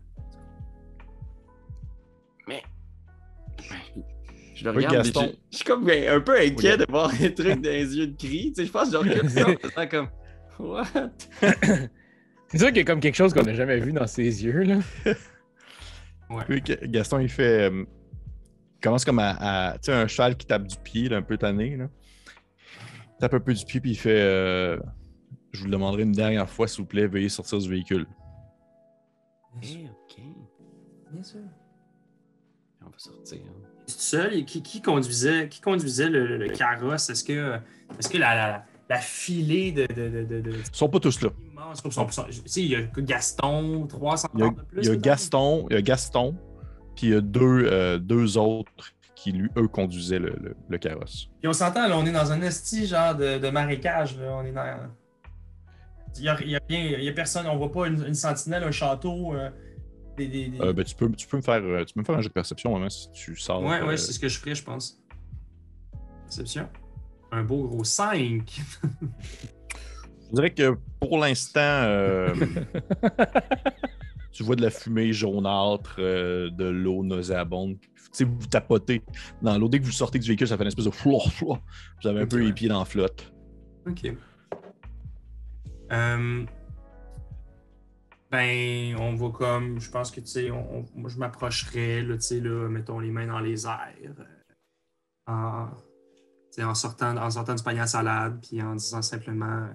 [2.48, 2.64] Mais.
[4.56, 6.78] Je le Oui, regarde, puis je, je suis comme un peu inquiet Oui.
[6.78, 8.52] de voir les trucs dans les yeux de Cri.
[8.52, 10.10] Tu sais, je pense que je regarde ça en faisant comme.
[10.60, 10.86] What?
[12.50, 14.64] c'est sûr qu'il y a comme quelque chose qu'on n'a jamais vu dans ses yeux.
[14.64, 14.80] Là.
[16.48, 17.70] Puis que- Gaston, il fait.
[17.70, 17.84] euh,
[18.78, 19.36] il commence comme à.
[19.72, 21.76] à- tu sais, un cheval qui tape du pied, là, un peu tanné.
[21.78, 21.88] Là.
[22.28, 24.22] Il tape un peu du pied, puis il fait.
[24.22, 24.78] euh,
[25.52, 28.06] je vous le demanderai une dernière fois, s'il vous plaît, veuillez sortir du véhicule.
[29.56, 29.80] Bien sûr.
[29.84, 30.24] Eh, ok.
[31.12, 31.40] Bien sûr.
[32.82, 33.40] On va sortir.
[33.88, 34.46] C'est tout seul.
[34.46, 37.10] Qui, qui conduisait, qui conduisait le, le- le carrosse?
[37.10, 37.56] Est-ce que,
[37.98, 39.88] est-ce que la, la, la filée de.
[39.88, 41.30] de, de, de, de- Ils sont pas tous là.
[41.76, 42.26] Son- son-
[42.58, 44.82] il y a Gaston, 300 Il y a, de plus.
[44.84, 44.96] il y a?
[44.96, 46.36] Gaston, il y a Gaston,
[46.96, 48.72] puis il y a deux, euh, deux autres
[49.16, 51.30] qui, lui, eux, conduisaient le, le- le carrosse.
[51.40, 54.18] Puis on s'entend, là, on est dans un esti genre de, de marécage.
[54.18, 54.32] Là.
[54.34, 54.78] On est dans.
[56.18, 58.72] Il y a, rien, il y a personne, on voit pas une, une sentinelle, un
[58.72, 59.34] château.
[59.36, 59.50] euh,
[60.18, 62.18] Des- des- des- Euh, ben, tu, peux, tu, peux me faire, tu peux me faire
[62.18, 63.62] un jeu de perception si tu sors.
[63.64, 65.00] Ouais, ouais, c'est ce que je ferais, je pense.
[66.26, 66.68] Perception.
[67.32, 68.60] Un beau gros 5.
[70.30, 72.34] Je dirais que pour l'instant, euh,
[74.32, 77.80] tu vois de la fumée jaunâtre, euh, de l'eau nauséabonde.
[77.80, 79.02] Tu sais, vous tapotez
[79.42, 79.70] dans l'eau.
[79.70, 81.20] Dès que vous sortez du véhicule, ça fait une espèce de flou.
[81.42, 83.34] Vous avez un peu les pieds dans la flotte.
[83.88, 84.14] Ok.
[85.92, 86.46] Euh,
[88.32, 92.40] Ben, on va comme, je pense que, tu sais, moi, je m'approcherais, là, tu sais,
[92.40, 94.24] là, mettons les mains dans les airs, euh,
[95.26, 95.70] en,
[96.62, 99.68] en, sortant, en sortant du panier à salade, puis en disant simplement,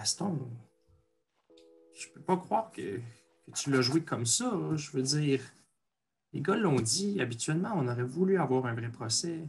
[0.00, 0.38] Gaston,
[1.92, 4.74] je peux pas croire que, que tu l'as joué comme ça, là.
[4.74, 5.42] je veux dire,
[6.32, 9.40] les gars l'ont dit, habituellement, on aurait voulu avoir un vrai procès.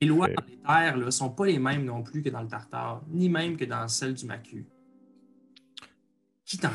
[0.00, 2.46] Les lois dans les terres ne sont pas les mêmes non plus que dans le
[2.46, 4.64] Tartare, ni même que dans celle du Macu.
[6.44, 6.70] Qui t'en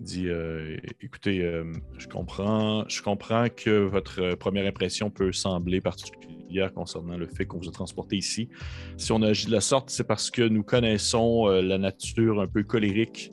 [0.00, 6.35] dit euh, écoutez, euh, je comprends, je comprends que votre première impression peut sembler particulière
[6.74, 8.48] concernant le fait qu'on vous a transporté ici.
[8.96, 12.46] Si on agit de la sorte, c'est parce que nous connaissons euh, la nature un
[12.46, 13.32] peu colérique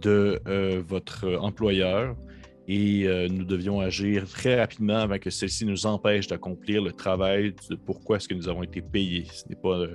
[0.00, 2.16] de euh, votre euh, employeur
[2.70, 7.76] et nous devions agir très rapidement avant que celle-ci nous empêche d'accomplir le travail de
[7.76, 9.24] pourquoi est-ce que nous avons été payés.
[9.32, 9.86] Ce n'est pas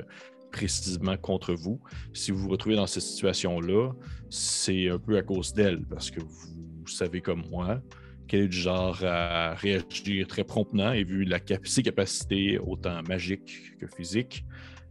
[0.52, 1.80] précisément contre vous.
[2.14, 3.92] Si vous vous retrouvez dans cette situation-là,
[4.32, 7.80] c'est un peu à cause d'elle, parce que vous savez comme moi
[8.28, 13.02] qu'elle est du genre à réagir très promptement et vu la cap- ses capacités autant
[13.08, 14.46] magiques que physiques,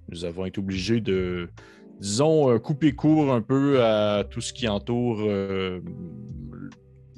[0.08, 1.48] nous avons été obligés de,
[2.00, 5.80] disons, euh, couper court un peu à tout ce qui entoure euh,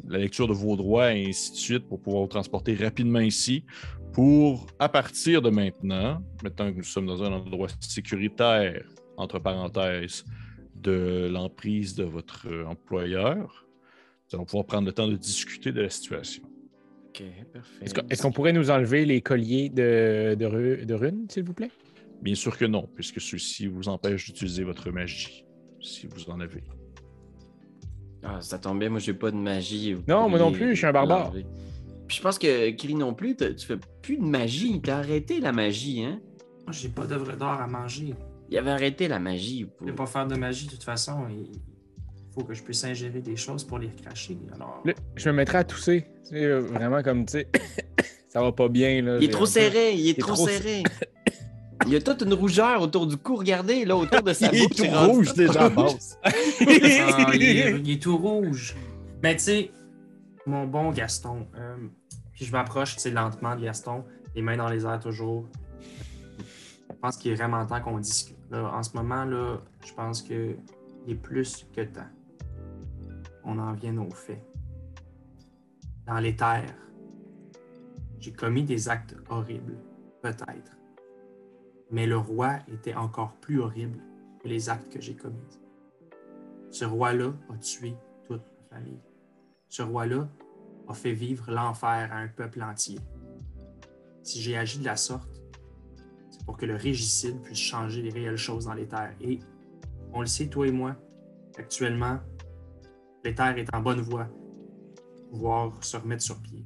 [0.07, 3.65] la lecture de vos droits et ainsi de suite pour pouvoir vous transporter rapidement ici.
[4.13, 8.85] Pour, à partir de maintenant, maintenant que nous sommes dans un endroit sécuritaire,
[9.17, 10.25] entre parenthèses,
[10.77, 13.64] de l'emprise de votre euh, employeur,
[14.35, 16.43] nous allons pouvoir prendre le temps de discuter de la situation.
[17.09, 17.85] Ok, parfait.
[17.85, 21.45] Est-ce qu'on est-ce qu'on pourrait nous enlever les colliers de, de, ru- de runes, s'il
[21.45, 21.71] vous plaît?
[22.21, 25.45] Bien sûr que non, puisque ceux-ci vous empêchent d'utiliser votre magie,
[25.81, 26.65] si vous en avez.
[28.25, 29.93] Ah, ça tombe bien, moi j'ai pas de magie.
[29.93, 31.27] Vous Non, moi non plus, je suis un barbare.
[31.27, 31.47] l'enlever.
[32.09, 34.81] Puis je pense que Kiri non plus, tu fais plus de magie.
[34.83, 36.21] T'as arrêté la magie, hein?
[36.65, 38.15] Moi, j'ai pas d'œuvre d'or à manger.
[38.51, 39.67] Il avait arrêté la magie.
[39.81, 41.27] Je vais pas faire de magie de toute façon.
[41.31, 41.51] Il
[42.35, 44.37] faut que je puisse ingérer des choses pour les recracher.
[44.53, 44.83] Alors,
[45.15, 46.07] je me mettrais à tousser.
[46.33, 47.49] Là, vraiment comme, tu sais,
[48.29, 49.03] ça va pas bien.
[49.03, 50.83] Là, Il est trop serré, il est il est trop trop serré.
[51.87, 53.37] Il y a toute une rougeur autour du cou.
[53.37, 56.17] Regardez, là, autour de sa Il est tout rouge déjà, boss.
[56.23, 58.75] Ah, il, est, il est tout rouge.
[59.23, 59.71] Mais tu sais,
[60.47, 61.77] mon bon Gaston, euh,
[62.33, 65.47] puis je m'approche tu sais, lentement de Gaston, les mains dans les airs toujours.
[66.89, 68.37] Je pense qu'il est vraiment temps qu'on discute.
[68.51, 70.57] Là, en ce moment, là, je pense que
[71.07, 72.09] il est plus que temps.
[73.45, 74.43] On en vient aux faits.
[76.07, 76.75] Dans les terres,
[78.19, 79.77] j'ai commis des actes horribles,
[80.23, 80.77] peut-être.
[81.91, 83.99] Mais le roi était encore plus horrible
[84.41, 85.47] que les actes que j'ai commis.
[86.71, 87.95] Ce roi-là a tué
[88.27, 89.01] toute ma famille.
[89.69, 90.29] Ce roi-là
[90.89, 92.99] a fait vivre l'enfer à un peuple entier.
[94.23, 95.43] Si j'ai agi de la sorte,
[96.31, 99.15] c'est pour que le régicide puisse changer les réelles choses dans les terres.
[99.21, 99.39] Et
[100.13, 100.97] on le sait, toi et moi,
[101.57, 102.19] actuellement,
[103.33, 106.65] terres est en bonne voie pour pouvoir se remettre sur pied.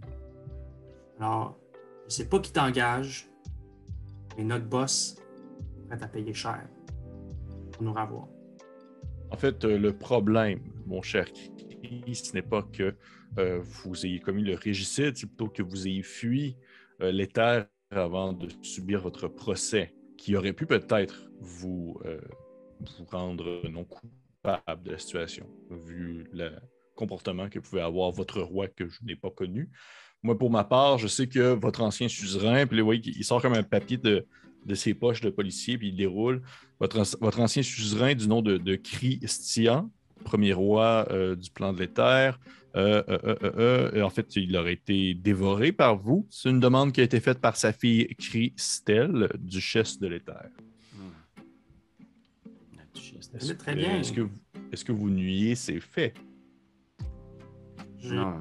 [1.21, 1.59] Alors,
[2.03, 3.29] je ne sais pas qui t'engage,
[4.37, 5.16] mais notre boss
[5.83, 6.66] est prêt à payer cher
[7.73, 8.29] pour nous revoir.
[9.31, 11.27] En fait, euh, le problème, mon cher
[12.14, 12.94] ce n'est pas que
[13.38, 16.57] euh, vous ayez commis le régicide, c'est plutôt que vous ayez fui
[17.03, 22.21] euh, terres avant de subir votre procès, qui aurait pu peut-être vous, euh,
[22.81, 26.51] vous rendre non coupable de la situation, vu le
[26.94, 29.70] comportement que pouvait avoir votre roi que je n'ai pas connu.
[30.22, 33.40] Moi, pour ma part, je sais que votre ancien suzerain, puis vous voyez qu'il sort
[33.40, 34.27] comme un papier de,
[34.66, 36.42] de ses poches de policier, puis il déroule.
[36.81, 39.90] Votre, votre ancien suzerain du nom de, de Christian,
[40.24, 42.38] premier roi euh, du plan de l'éther,
[42.77, 46.27] euh, euh, en fait, il aurait été dévoré par vous.
[46.31, 50.48] C'est une demande qui a été faite par sa fille Christelle, duchesse de l'éther.
[53.35, 53.98] Est-ce très bien.
[54.00, 54.31] Est-ce que, vous-
[54.72, 56.14] est-ce que vous nuiez ces faits?
[57.98, 58.35] Je- Non,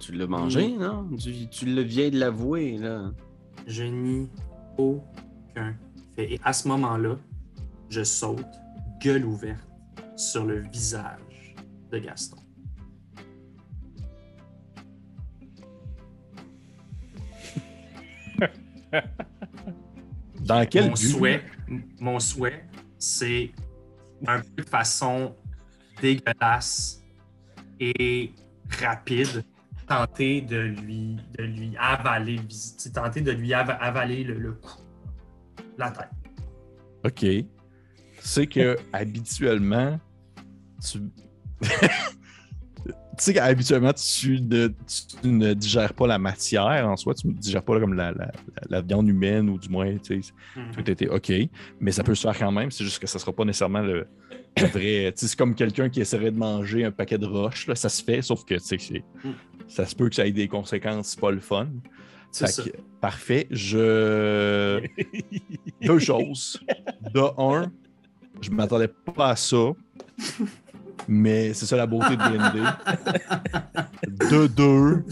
[0.00, 1.08] tu l'as mangé, non?
[1.16, 3.12] Tu, tu le viens de l'avouer, là.
[3.66, 4.28] Je nie
[4.78, 5.74] aucun
[6.14, 6.32] fait.
[6.34, 7.16] Et à ce moment-là,
[7.90, 8.44] je saute,
[9.02, 9.68] gueule ouverte,
[10.16, 11.54] sur le visage
[11.90, 12.36] de Gaston.
[20.40, 20.96] Dans quel mon but?
[21.08, 21.42] souhait,
[22.00, 22.64] mon souhait,
[22.98, 23.50] c'est
[24.26, 25.34] un peu de façon
[26.00, 27.02] dégueulasse
[27.80, 28.32] et
[28.80, 29.44] rapide,
[29.86, 32.40] tenter de lui, de lui avaler,
[32.92, 34.80] tenter de lui ava- avaler le, le cou,
[35.78, 36.10] la tête.
[37.04, 37.26] OK.
[38.20, 40.00] C'est que habituellement,
[40.82, 41.00] tu.
[43.18, 47.32] Tu sais qu'habituellement, tu ne, tu ne digères pas la matière en soi, tu ne
[47.32, 48.12] digères pas là, comme la,
[48.68, 50.32] la- viande humaine ou du moins, tu sais,
[50.74, 51.32] tout était OK,
[51.80, 52.70] mais ça peut se faire quand même.
[52.70, 54.06] C'est juste que ça ne sera pas nécessairement le,
[54.60, 55.12] le vrai.
[55.12, 57.66] tu sais, C'est comme quelqu'un qui essaierait de manger un paquet de roches.
[57.68, 59.30] Là, ça se fait, sauf que tu sais, c'est- Mm.
[59.66, 61.68] ça se peut que ça ait des conséquences pas le fun.
[62.30, 62.62] C'est Fait ça.
[62.64, 63.46] que, parfait.
[63.50, 64.82] Je.
[65.80, 66.60] Deux choses.
[67.14, 67.72] De un,
[68.42, 69.72] je m'attendais pas à ça.
[71.08, 72.60] Mais c'est ça la beauté de D&D.
[74.30, 75.04] De deux,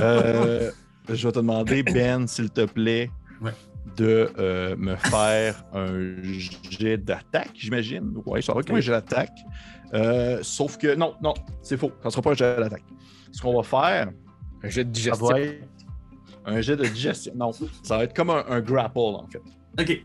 [0.00, 0.70] euh,
[1.08, 3.52] je vais te demander, Ben, s'il te plaît, Ouais.
[3.96, 6.22] de euh, me faire un
[6.70, 8.14] jet d'attaque, j'imagine.
[8.24, 9.36] Oui, ça va être un jet d'attaque.
[9.94, 11.92] Euh, sauf que, non, non, c'est faux.
[12.02, 12.84] Ça ne sera pas un jet d'attaque.
[13.32, 14.10] Ce qu'on va faire,
[14.62, 15.28] Un jet de digestion.
[16.46, 17.32] un jet de digestion.
[17.36, 19.42] Non, ça va être comme un, un grapple, en fait.
[19.78, 20.04] OK.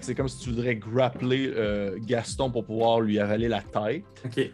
[0.00, 4.04] C'est comme si tu voudrais grappler euh, Gaston pour pouvoir lui avaler la tête.
[4.24, 4.50] OK.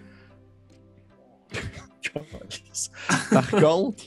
[3.31, 4.05] par contre,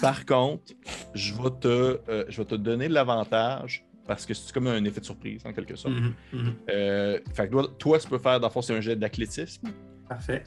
[0.00, 0.72] par contre,
[1.14, 4.84] je vais te, euh, je vais te donner de l'avantage parce que c'est comme un
[4.84, 5.94] effet de surprise en quelque sorte.
[5.94, 6.54] Mhm, mhm.
[6.70, 9.68] Euh, fait que toi, toi, tu peux faire, dans le fond, c'est un jet d'athlétisme.
[10.08, 10.44] Parfait.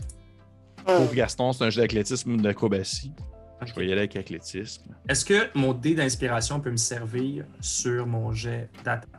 [0.85, 3.13] Pour Gaston, c'est un jet d'athlétisme ou d'acrobatie.
[3.65, 4.95] Je vais y aller avec athlétisme.
[5.09, 9.09] Est-ce que mon dé d'inspiration peut me servir sur mon jet d'attaque?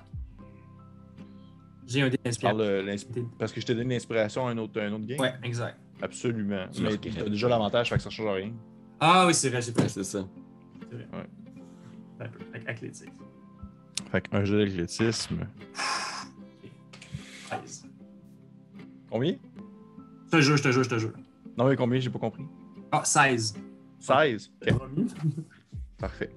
[1.89, 3.31] J'ai un dé Par d'inspiration.
[3.39, 5.19] Parce que je t'ai donné l'inspiration à un autre, un autre game.
[5.19, 5.79] Ouais, exact.
[6.03, 6.67] Absolument.
[6.71, 8.53] Tu Mais tu as déjà l'avantage, fait que ça change rien.
[9.01, 10.19] Ah oui, c'est vrai, j'ai pas Ouais, c'est ça.
[10.19, 12.39] un peu.
[12.53, 13.11] Avec athlétique.
[14.11, 15.47] Fait qu'un jet d'athlétisme.
[17.49, 17.87] 13.
[19.11, 19.37] Combien?
[20.27, 21.13] Je te jure, je te jure, je te jure.
[21.57, 21.99] Non, mais combien?
[22.01, 22.45] J'ai pas compris.
[22.93, 23.55] Ah, 16.
[24.01, 24.51] 16.
[24.63, 24.79] Ok.
[25.99, 26.31] Parfait.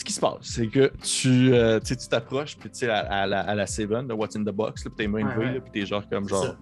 [0.00, 3.26] Ce qui se passe, c'est que tu euh, tu t'approches, puis tu sais, à, à
[3.26, 5.52] la, à la Seven, de What's in the Box, là, puis t'es main Ouais, ouais.
[5.52, 6.56] là, puis t'es genre comme genre.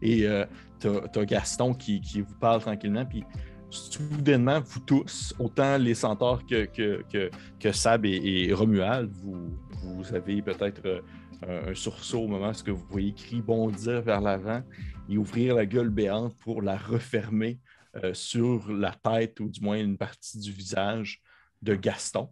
[0.00, 0.46] Et euh,
[0.80, 3.24] t'as Gaston qui, qui vous parle tranquillement, puis
[3.68, 9.54] soudainement, vous tous, autant les centaures que, que, que, que Sab et, et Romuald, vous,
[9.82, 11.00] vous avez peut-être euh,
[11.46, 14.62] un, un sursaut au moment où vous voyez Cri bondir vers l'avant
[15.10, 17.58] et ouvrir la gueule béante pour la refermer
[18.02, 21.20] euh, sur la tête ou du moins une partie du visage
[21.62, 22.28] de Gaston.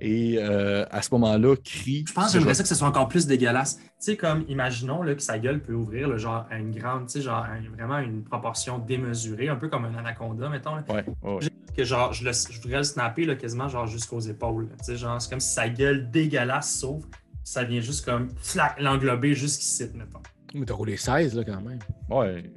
[0.00, 2.04] Et euh, à ce moment-là, Cri.
[2.06, 3.76] Je pense que j'aimerais ça que ce soit encore plus dégueulasse.
[3.76, 7.06] Tu sais, comme, imaginons là, que sa gueule peut ouvrir, là, genre, à une grande,
[7.06, 10.74] tu sais, genre, à une- vraiment une proportion démesurée, un peu comme un anaconda, mettons.
[10.74, 10.84] là.
[10.90, 11.48] Ouais, ouais, ouais.
[11.74, 14.68] Que genre, je, le- je voudrais le snapper là, quasiment genre jusqu'aux épaules.
[14.80, 17.08] Tu sais, genre, c'est comme si sa gueule dégueulasse s'ouvre,
[17.42, 20.20] ça vient juste comme, flac, l'englober jusqu'ici, mettons.
[20.54, 21.78] Mais t'as roulé 16 là quand même.
[22.10, 22.52] Ouais.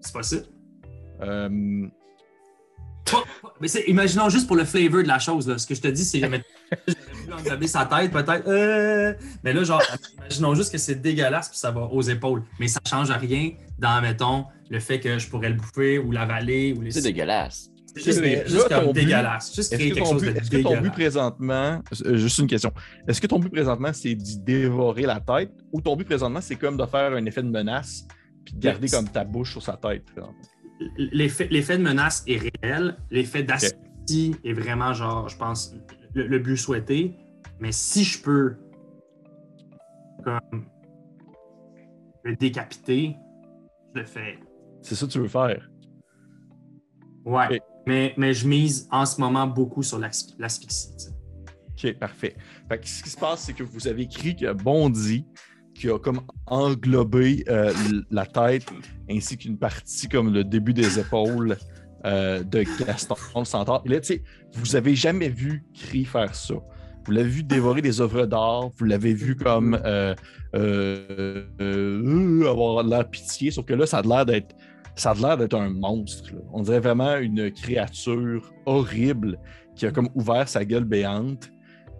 [0.00, 0.44] C'est possible.
[1.20, 1.86] Euh,
[3.60, 5.46] Mais c'est, imaginons juste pour le flavor de la chose.
[5.48, 5.58] Là.
[5.58, 8.48] Ce que je te dis, c'est mais, j'aurais pu englober sa tête, peut-être.
[8.48, 9.12] euh,
[9.44, 9.82] mais là, genre,
[10.18, 12.42] imaginons juste que c'est dégueulasse puis ça va aux épaules.
[12.58, 16.74] Mais ça change rien dans, mettons, le fait que je pourrais le bouffer ou l'avaler
[16.76, 16.90] ou les.
[16.90, 17.68] C'est dégueulasse.
[17.94, 19.54] C'est juste, Mais juste là, ton comme but- dégueulasse.
[19.54, 20.92] Juste Est-ce créer que, quelque ton chose but, de est-ce que ton but dégueulasse.
[20.94, 22.72] présentement, euh, juste une question,
[23.06, 26.56] est-ce que ton but présentement c'est d'y dévorer la tête ou ton but présentement c'est
[26.56, 28.06] comme de faire un effet de menace
[28.46, 28.92] puis de garder Yes.
[28.94, 30.04] comme ta bouche sur sa tête?
[30.06, 30.34] présentement?
[30.96, 32.96] L'effet, l'effet de menace est réel.
[33.10, 35.74] L'effet d'asphyxie est vraiment, genre, je pense,
[36.14, 37.16] le, le but souhaité.
[37.60, 38.56] Mais si je peux
[40.24, 40.66] comme
[42.24, 43.16] le décapiter,
[43.94, 44.38] je le fais.
[44.80, 45.68] C'est ça que tu veux faire?
[47.24, 47.60] Ouais.
[47.86, 51.08] Mais, mais je mise en ce moment beaucoup sur l'asp- l'asphyxie.
[51.70, 52.36] Ok, parfait.
[52.68, 55.26] Fait que ce qui se passe, c'est que vous avez écrit qu'il a bondi,
[55.74, 57.72] qui a comme englobé euh,
[58.10, 58.66] la tête
[59.10, 61.56] ainsi qu'une partie comme le début des épaules
[62.04, 63.82] euh, de Gaston le centaure.
[63.86, 64.22] Là, tu
[64.54, 66.54] vous avez jamais vu Cri faire ça.
[67.04, 70.14] Vous l'avez vu dévorer des œuvres d'art, vous l'avez vu comme euh,
[70.54, 74.54] euh, avoir de la pitié, sauf que là, ça a l'air d'être
[75.20, 76.30] l'air d'être un monstre.
[76.52, 79.38] On dirait vraiment une créature horrible
[79.74, 81.50] qui a comme ouvert sa gueule béante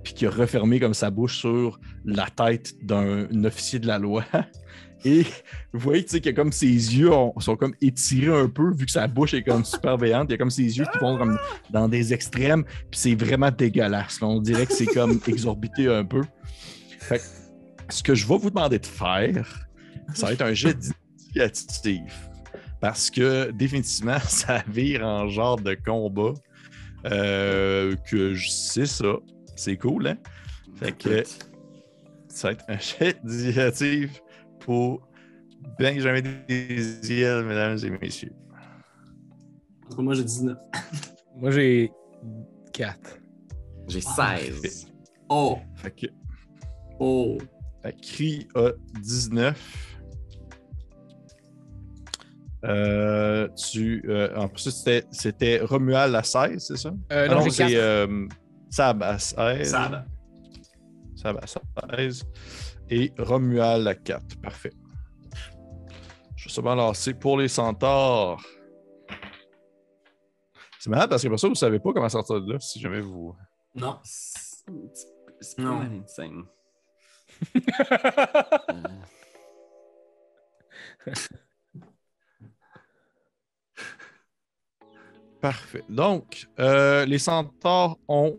[0.02, 4.24] puis qui a refermé comme sa bouche sur la tête d'un officier de la loi.
[5.04, 5.24] Et
[5.72, 8.86] vous voyez tu sais, que comme ses yeux ont- sont comme étirés un peu, vu
[8.86, 9.96] que sa bouche est comme super.
[10.00, 11.36] Il y a comme ses yeux qui vont comme
[11.70, 14.20] dans des extrêmes, puis c'est vraiment dégueulasse.
[14.22, 16.22] On dirait que c'est comme exorbité un peu.
[17.00, 17.24] Fait que
[17.92, 19.66] ce que je vais vous demander de faire,
[20.14, 22.12] ça va être un jet d'initiative.
[22.80, 26.32] Parce que définitivement, ça vire en genre de combat.
[27.06, 29.16] Euh, que je sais ça.
[29.56, 30.16] C'est cool, hein?
[30.76, 31.22] Fait que
[32.28, 34.18] ça va être un jet d'initiative
[34.60, 35.06] pour
[35.78, 38.32] Benjamin Desiel, mesdames et messieurs.
[39.86, 40.58] En tout cas, moi, j'ai 19.
[41.36, 41.90] Moi, j'ai
[42.72, 43.18] 4.
[43.88, 44.92] J'ai 16.
[45.28, 45.58] Oh!
[45.76, 46.06] Fait que
[47.00, 47.38] Oh!
[47.82, 49.98] fait que Cri a 19.
[52.64, 56.90] Euh, tu, euh, en plus, c'était- c'était Romuald à 16, c'est ça?
[57.10, 58.06] Euh, Ah non, c'est 4.
[58.72, 59.70] Sab à 16.
[59.70, 60.06] Ça,
[61.14, 61.42] Sab à
[61.96, 62.24] 16.
[62.88, 64.40] Et Romuald à 4.
[64.40, 64.72] Parfait.
[66.36, 68.42] Je vais seulement lancer pour les centaures.
[70.78, 72.80] C'est malade parce que pour ça, vous ne savez pas comment sortir de là si
[72.80, 73.36] jamais vous.
[73.74, 73.98] Non.
[74.02, 74.64] C'est
[75.58, 76.44] pas insane.
[85.42, 85.84] Parfait.
[85.90, 88.38] Donc, euh, les centaures ont.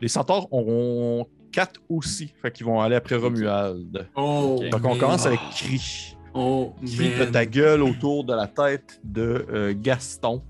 [0.00, 2.32] Les centaures ont 4 aussi.
[2.42, 4.08] Fait qu'ils vont aller après Romuald.
[4.14, 4.58] Oh!
[4.70, 4.98] Donc, on man.
[4.98, 6.16] commence avec Cri.
[6.34, 10.42] Oh, Cri de ta gueule autour de la tête de euh, Gaston.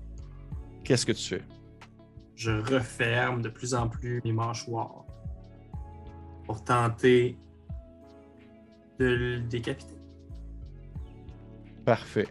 [0.83, 1.43] Qu'est-ce que tu fais?
[2.35, 5.05] Je referme de plus en plus mes mâchoires
[6.45, 7.37] pour tenter
[8.99, 9.93] de le décapiter.
[11.85, 12.27] Parfait.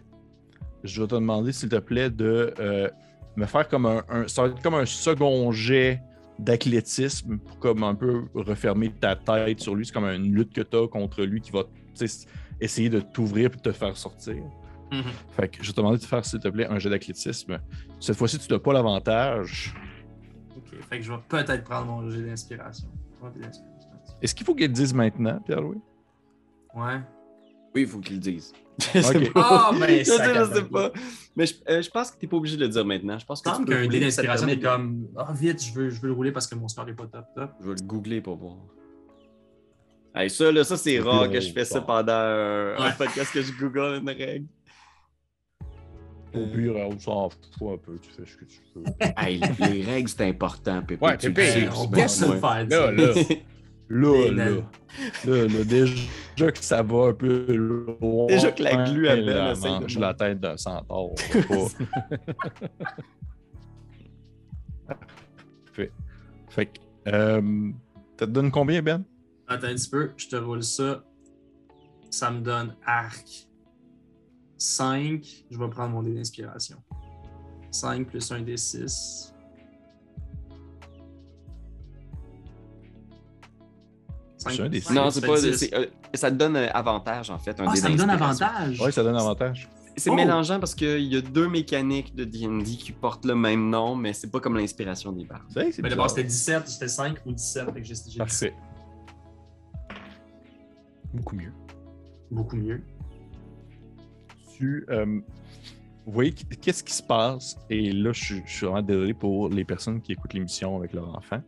[0.83, 2.89] Je vais te demander, s'il te plaît, de euh,
[3.35, 6.01] me faire comme un, un- Ça va être comme un second jet
[6.39, 9.85] d'athlétisme pour comme un peu refermer ta tête sur lui.
[9.85, 11.63] C'est comme une lutte que tu as contre lui qui va
[12.59, 14.43] essayer de t'ouvrir et te faire sortir.
[14.91, 15.03] Mhm.
[15.31, 17.59] Fait que je vais te demander de faire, s'il te plaît, un jet d'athlétisme.
[17.99, 19.75] Cette fois-ci, tu n'as pas l'avantage.
[20.55, 22.87] Ok, fait que je vais peut-être prendre mon jet d'inspiration.
[24.21, 25.81] Est-ce qu'il faut qu'il te dise maintenant, Pierre-Louis?
[26.73, 27.01] Ouais.
[27.81, 28.53] Il faut qu'il le dise.
[29.35, 30.91] Ah, ben, je sais, ça je sais pas.
[31.35, 33.17] Mais je, euh, je pense que tu n'es pas obligé de le dire maintenant.
[33.17, 35.63] Je pense que semble peux qu'un dé rouler, ça te d'inspiration est comme Ah, vite,
[35.65, 37.51] je veux, je veux le rouler parce que mon score n'est pas top top.
[37.59, 38.57] Je vais le googler pour voir.
[40.15, 42.93] Hey, ça, là, ça c'est rare que je fais ça pendant un, un Ouais.
[42.97, 44.45] podcast que je google une règle.
[46.33, 47.39] Au pire, on s'en fout
[47.73, 48.83] un peu, tu fais ce que tu veux.
[49.17, 51.03] Hey, les règles, c'est important, Pépé.
[51.03, 52.67] Ouais, Pépé, sais on peut se le faire.
[52.67, 53.15] Là, dire.
[53.15, 53.23] là.
[53.89, 54.49] Là, là,
[55.25, 58.25] là, là, déjà que ça va un peu loin.
[58.27, 61.15] Déjà que la glu essaie de la tête d'un centaure.
[65.73, 65.91] Fait.
[66.49, 67.71] Fait que, euh,
[68.19, 69.03] ça te donne combien, Ben?
[69.47, 71.03] Attends un petit peu, je te roule ça.
[72.09, 73.47] Ça me donne arc
[74.57, 75.45] 5.
[75.49, 76.77] Je vais prendre mon dé d'inspiration.
[77.71, 79.33] 5 plus 1 des 6.
[84.55, 84.93] C'est un des six.
[84.93, 85.37] Non, c'est pas.
[85.37, 87.59] c'est, euh, ça te donne euh, avantage, en fait.
[87.59, 88.81] Un Ah, ça me donne avantage.
[88.83, 89.69] Oui, ça donne avantage.
[89.99, 90.15] C'est Oh!
[90.15, 94.13] mélangeant parce qu'il y a deux mécaniques de D&D qui portent le même nom, mais
[94.13, 95.45] c'est pas comme l'inspiration des barres.
[95.55, 95.89] Mais bizarre.
[95.89, 97.71] d'abord, c'était 17, c'était 5 ou 17.
[97.73, 98.53] Fait que j'ai Parfait.
[101.13, 101.53] Beaucoup mieux.
[102.29, 102.81] beaucoup mieux.
[104.55, 105.05] tu, euh,
[106.05, 109.13] vous voyez qu- qu'est-ce qui se passe, et là, je, suis- je suis vraiment désolé
[109.13, 111.41] pour les personnes qui écoutent l'émission avec leur enfant.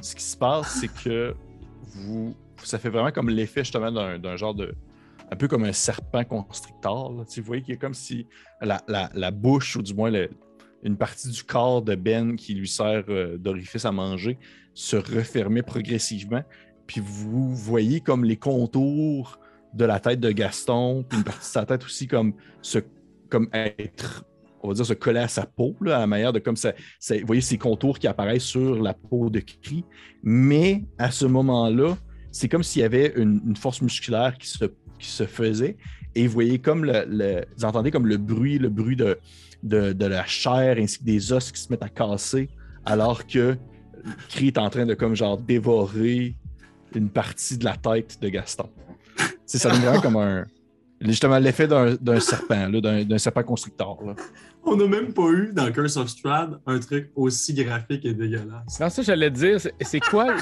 [0.00, 1.34] Ce qui se passe, c'est que
[2.64, 4.74] ça fait vraiment comme l'effet justement d'un genre de,
[5.30, 7.12] un peu comme un serpent constrictor.
[7.12, 7.24] là.
[7.24, 8.26] Vous voyez qu'il a comme si
[8.60, 10.12] la, bouche, ou du moins
[10.82, 14.38] une partie du corps de Ben qui lui sert euh, d'orifice à manger,
[14.74, 16.42] se refermait progressivement.
[16.86, 19.38] Puis vous voyez comme les contours
[19.74, 22.80] de la tête de Gaston, puis une partie de sa tête aussi comme se
[23.30, 24.26] comme être,
[24.62, 26.72] on va dire, se coller à sa peau, à la manière de comme ça,
[27.10, 29.84] vous voyez ces contours qui apparaissent sur la peau de Cri.
[30.22, 31.96] Mais à ce moment-là,
[32.30, 35.76] c'est comme s'il y avait une, force musculaire qui se, faisait.
[36.14, 39.18] Et vous voyez comme le, vous entendez comme le bruit, le bruit de,
[39.62, 42.48] de, la chair ainsi que des os qui se mettent à casser,
[42.84, 43.56] alors que
[44.28, 46.34] Cri est en train de comme genre dévorer
[46.94, 48.68] une partie de la tête de Gaston.
[49.46, 50.44] Sais, ça donne comme un.
[51.00, 53.98] Justement, l'effet d'un serpent, d'un serpent constructeur.
[54.04, 54.14] là.
[54.64, 58.78] On n'a même pas eu dans Curse of Strahd un truc aussi graphique et dégueulasse.
[58.80, 60.36] Non, ça, j'allais te dire, c'est- quoi,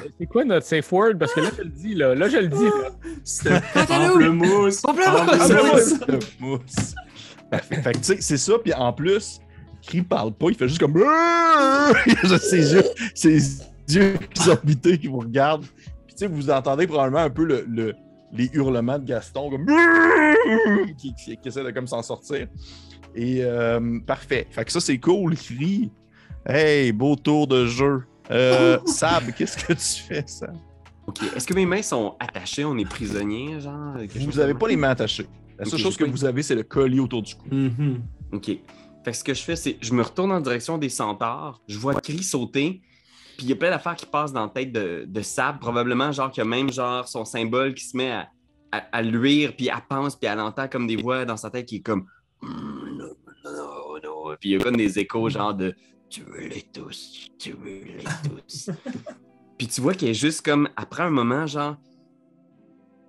[0.44, 1.14] notre safe word?
[1.18, 2.14] Parce que là, je le dis, là.
[2.14, 2.90] Là, je le dis, là.
[3.24, 4.82] C'était pamplemousse.
[4.82, 5.94] Pamplemousse!
[6.06, 6.94] Le mousse.
[7.50, 7.82] Parfait.
[7.82, 8.52] Fait que, tu sais, c'est ça.
[8.62, 9.40] Puis en plus,
[9.82, 10.96] Cri parle pas, il fait juste comme.
[12.06, 12.84] Il a juste ses yeux,
[13.14, 13.38] ses
[13.88, 15.64] yeux exorbités qui vous regardent.
[16.06, 17.94] Puis tu sais, vous entendez probablement un peu le, le-
[18.32, 19.66] les hurlements de Gaston comme.
[20.98, 22.46] Qui, qui- qui essaie de comme s'en sortir.
[23.14, 24.46] Et euh, parfait.
[24.50, 25.90] Fait que ça, c'est cool, Cri.
[26.46, 28.04] Hey, beau tour de jeu.
[28.30, 30.52] Euh, Sab, qu'est-ce que tu fais, ça?
[31.06, 31.18] Ok.
[31.34, 32.64] Est-ce que mes mains sont attachées?
[32.64, 33.96] On est prisonniers, genre?
[34.16, 35.26] Vous n'avez pas les mains attachées.
[35.58, 37.46] La seule chose que pas- vous avez, c'est le collier autour du cou.
[37.50, 38.02] Mhm.
[38.32, 38.46] OK.
[38.46, 41.78] Fait que ce que je fais, c'est je me retourne en direction des centaures, je
[41.78, 42.80] vois Cri sauter,
[43.36, 46.12] puis il y a plein d'affaires qui passent dans la tête de, de Sab, probablement
[46.12, 48.28] genre qu'il y a même genre son symbole qui se met à,
[48.72, 51.66] à, à luire, puis elle pense, puis elle entend comme des voix dans sa tête
[51.66, 52.04] qui est comme.
[54.40, 55.74] Puis il y a comme des échos, genre de.
[56.08, 58.70] Tuez-les tous, tuez-les tous.
[59.58, 60.68] puis tu vois qu'elle est juste comme.
[60.76, 61.76] Après un moment, genre.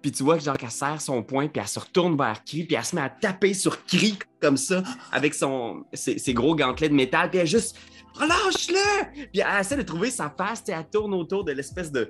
[0.02, 2.64] Puis tu vois que genre qu'elle serre son poing, puis elle se retourne vers Cri,
[2.64, 6.90] puis elle se met à taper sur Cri comme ça, avec son, ses, gros gantelets
[6.90, 7.78] de métal, puis elle juste
[8.16, 9.28] relâche-le!
[9.32, 12.10] Puis elle essaie de trouver sa face, elle tourne autour de l'espèce de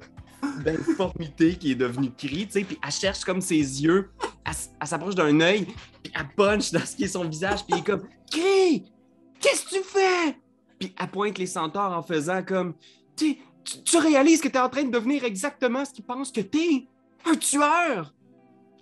[0.64, 4.10] d'informité qui est devenue Cri, tu sais, puis elle cherche comme ses yeux,
[4.46, 5.66] elle, s'approche d'un œil,
[6.04, 8.92] puis elle punch dans ce qui est son visage, puis elle est comme Cri!
[9.40, 10.38] Qu'est-ce que tu fais?
[10.80, 12.74] Puis elle pointe les centaures en faisant comme
[13.16, 16.32] tu, tu, tu réalises que tu es en train de devenir exactement ce qu'ils pensent
[16.32, 16.88] que t'es?
[17.26, 18.14] Un tueur!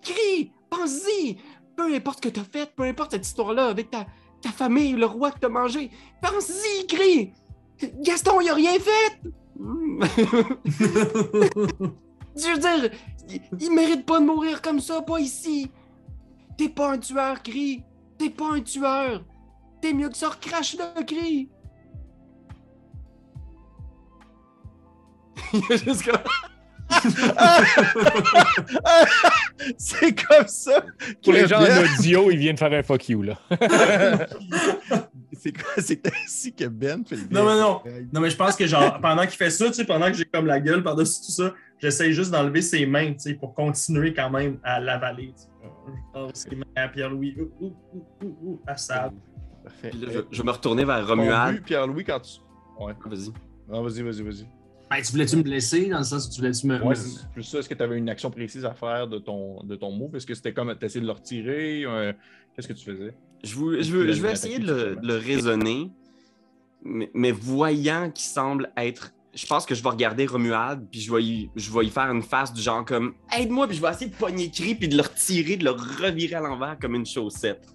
[0.02, 0.52] Crie!
[0.70, 1.38] Pense-y!
[1.76, 4.06] Peu importe ce que t'as fait, peu importe cette histoire-là avec ta,
[4.42, 5.92] ta famille, le roi que t'as mangé,
[6.22, 6.88] pense-y!
[6.88, 7.34] Crie!
[8.02, 9.22] Gaston, il a rien fait!
[9.58, 10.04] Hmm.
[12.36, 12.92] Je veux dire,
[13.30, 15.70] il, il mérite pas de mourir comme ça, pas ici!
[16.58, 17.84] T'es pas un tueur, Crie!
[18.18, 19.24] T'es pas un tueur!
[19.82, 21.50] T'es mieux que ça, recrache-le, Crie!
[25.54, 26.20] Il y a juste comme-
[29.78, 30.84] c'est comme ça.
[31.24, 33.40] Pour les gens Ben- en audio, ils viennent faire un fuck you, là.
[35.42, 35.72] C'est quoi?
[35.78, 37.82] C'est ainsi que Ben fait le Non, mais non.
[38.12, 40.26] Non, mais je pense que genre, pendant qu'il fait ça, tu sais, pendant que j'ai
[40.26, 44.14] comme la gueule par-dessus tout ça, j'essaye juste d'enlever ses mains, tu sais, pour continuer
[44.14, 45.34] quand même à l'avaler.
[46.16, 48.76] Je ses mains à Pierre-Louis, ouh, ouh, ouh, ouh, ouh, à.
[48.76, 49.90] Parfait.
[49.90, 51.64] Puis là, je, je me retournais vers Romuald.
[51.64, 52.40] Pierre-Louis, quand tu.
[52.80, 52.94] Ouais.
[53.06, 53.30] Vas-y.
[53.68, 54.48] Non, vas-y, vas-y, vas-y.
[54.90, 56.80] Ben, tu voulais-tu me blesser dans le sens où tu voulais-tu me.
[56.82, 57.60] Ouais, me- c'est plus ça.
[57.60, 60.16] Est-ce que tu avais une action précise à faire de ton, de ton move?
[60.16, 61.84] Est-ce que c'était comme t'essayais de le retirer?
[61.86, 62.14] Euh,
[62.56, 63.14] Qu'est-ce que tu faisais?
[63.44, 65.92] Je, vous- je veux- je vais essayer de le, raisonner,
[66.84, 69.14] mais, mais voyant qu'il semble être.
[69.34, 72.10] Je pense que je vais regarder Romuald, puis je vais, y, je vais y faire
[72.12, 74.96] une face du genre comme Aide-moi, puis je vais essayer de pogner Cri, puis de
[74.98, 77.68] le retirer, de le revirer à l'envers comme une chaussette.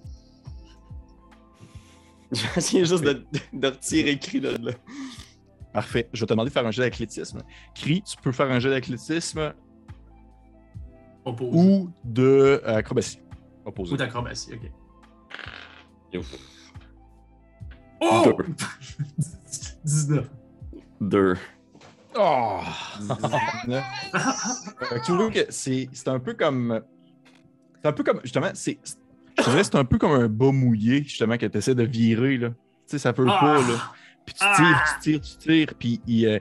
[2.33, 4.73] Je vais essayer juste de, de retirer Cri de là.
[5.73, 6.09] Parfait.
[6.13, 7.43] Je vais te demander de faire un jeu d'athlétisme.
[7.75, 9.55] Cri, tu peux faire un jeu d'athlétisme
[11.25, 11.55] Oppose.
[11.55, 13.21] ou de euh, acrobatie.
[13.65, 13.95] Opposé.
[13.95, 14.71] Ou d'acrobatie, ok.
[16.19, 16.35] Ouf.
[18.01, 18.23] Oh!
[18.25, 18.45] Deux.
[19.85, 20.29] 19.
[21.09, 21.37] Deux.
[22.17, 22.61] Oh!
[24.79, 26.81] Fait que tu vois que c'est c'est un peu comme.
[27.83, 28.21] C'est un peu comme.
[28.23, 28.79] Justement, c'est.
[29.39, 31.83] Je dirais que c'est un peu comme un bas mouillé, justement, que tu essaies de
[31.83, 32.51] virer, là.
[32.51, 32.55] Tu
[32.87, 33.93] sais, ça peut pas, là.
[34.25, 36.39] Puis tu tires, tu tires, tu tires, puis il, euh,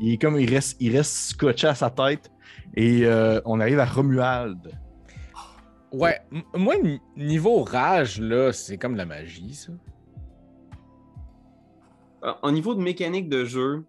[0.00, 0.38] il est comme.
[0.38, 2.30] Il reste, il reste scotché à sa tête.
[2.76, 4.70] Et euh, on arrive à Romuald.
[5.92, 6.74] Ouais, m- moi,
[7.16, 9.72] niveau rage, là, c'est comme de la magie, ça.
[12.24, 13.84] Euh, Au niveau de mécanique de jeu,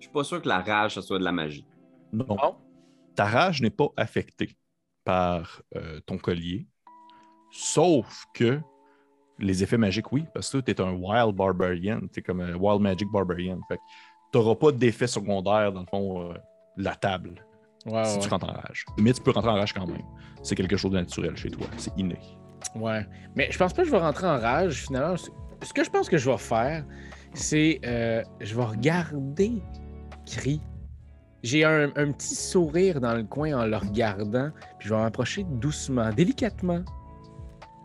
[0.00, 1.64] je suis pas sûr que la rage, ça soit de la magie.
[2.12, 2.24] Non.
[2.28, 2.56] Non.
[3.14, 4.56] Ta rage n'est pas affectée
[5.04, 6.66] par euh, ton collier,
[7.50, 8.60] sauf que
[9.38, 12.54] les effets magiques, oui, parce que tu es un Wild Barbarian, tu es comme un
[12.54, 13.58] Wild Magic Barbarian.
[13.68, 13.82] Fait que
[14.32, 16.34] tu n'auras pas d'effet secondaire, dans le fond, euh,
[16.76, 17.44] la table,
[17.86, 18.22] Ouais, si ouais.
[18.22, 18.84] tu rentres en rage.
[18.98, 20.02] Mais tu peux rentrer en rage quand même.
[20.42, 22.18] C'est quelque chose de naturel chez toi, c'est inné.
[22.74, 23.06] Ouais.
[23.34, 25.16] Mais je pense pas que je vais rentrer en rage, finalement.
[25.16, 25.30] Ce
[25.62, 26.84] ce que je pense que je vais faire,
[27.34, 27.80] c'est.
[27.84, 29.62] euh, je vais regarder
[30.30, 30.60] Cri.
[31.42, 36.10] J'ai un, petit sourire dans le coin en le regardant, puis je vais m'approcher doucement,
[36.12, 36.84] délicatement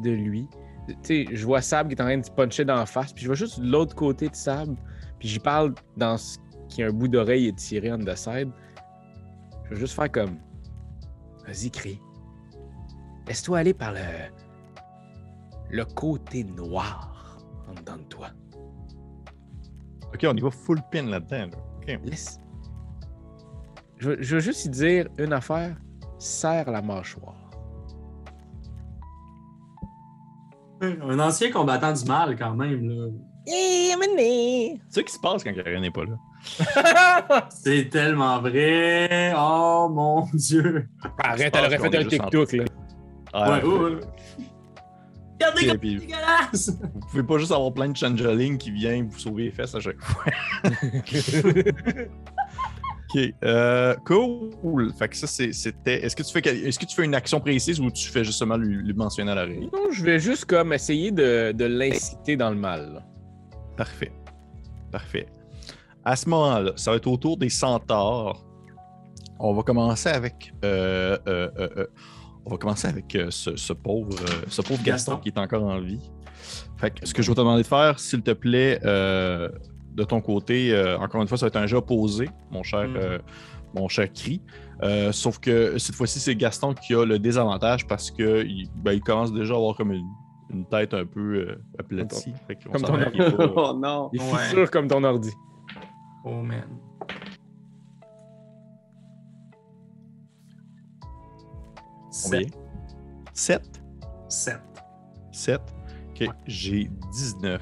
[0.03, 0.47] de lui.
[0.87, 3.13] Tu sais, je vois Sab qui est en train de se puncher dans la face,
[3.13, 4.75] puis je vais juste de l'autre côté de Sab,
[5.19, 6.37] puis j'y parle dans ce
[6.67, 8.49] qui a un bout d'oreille étiré on the side.
[9.65, 10.37] Je vais juste faire comme.
[11.47, 11.99] Vas-y, Cri.
[13.27, 13.99] Laisse-toi aller par le
[15.71, 18.27] le côté noir en dedans de toi.
[20.13, 21.47] Ok, on y va full pin là-dedans.
[21.51, 21.74] là.
[22.03, 22.39] Laisse.
[23.97, 25.75] Je, veux- je veux juste y dire une affaire.
[26.19, 27.36] Serre la mâchoire.
[30.81, 32.88] Un ancien combattant du mal, quand même.
[32.89, 33.07] Là.
[33.47, 37.47] C'est ça qui se passe quand Karen n'est pas là?
[37.49, 39.33] C'est tellement vrai.
[39.38, 40.88] Oh mon Dieu.
[41.23, 42.63] Arrête, elle aurait fait un TikTok, là.
[43.33, 43.99] Ouais, ouais, ouais.
[45.39, 46.71] Regardez comme puis- dégueulasse.
[46.93, 49.79] Vous pouvez pas juste avoir plein de changeling qui viennent vous sauver les fesses à
[49.79, 50.23] chaque fois.
[53.15, 53.33] ok.
[53.43, 54.93] Euh, cool.
[54.97, 56.03] Fait que ça, c'est- c'était.
[56.03, 58.57] Est-ce que, tu fais Est-ce que tu fais une action précise ou tu fais justement
[58.57, 59.69] lui, lui mentionner à l'oreille?
[59.73, 62.93] Non, je vais juste comme essayer de, de l'inciter dans le mal.
[62.95, 63.03] là.
[63.77, 64.11] Parfait.
[64.91, 65.27] Parfait.
[66.03, 68.45] À ce moment-là, ça va être autour des centaures.
[69.39, 70.53] On va commencer avec.
[70.63, 71.88] euh, euh, euh, euh,
[72.45, 75.17] on va commencer avec euh, ce, ce pauvre, euh, ce pauvre Gaston, Gaston.
[75.17, 75.99] qui est encore en vie.
[76.77, 79.49] Fait que ce que je vais te demander de faire, s'il te plaît, euh,
[79.93, 82.87] de ton côté, euh, encore une fois, ça va être un jeu opposé, mon cher,
[82.87, 82.95] Mhm.
[82.97, 83.19] euh,
[83.73, 84.41] mon cher cri.
[84.83, 89.31] Euh, sauf que cette fois-ci, c'est Gaston qui a le désavantage parce qu'il il commence
[89.33, 90.05] déjà à avoir comme une,
[90.49, 91.19] une tête un peu
[91.49, 92.33] euh, aplatie.
[92.71, 94.09] Comme ton pas- Oh non!
[94.13, 94.19] Ouais.
[94.19, 95.31] fissures comme ton ordi.
[96.25, 96.65] Oh man.
[102.24, 102.47] Combien?
[103.34, 103.61] 7?
[104.30, 104.61] 7.
[105.32, 105.61] 7.
[106.11, 106.28] Ok, Ouais.
[106.47, 107.61] j'ai 19.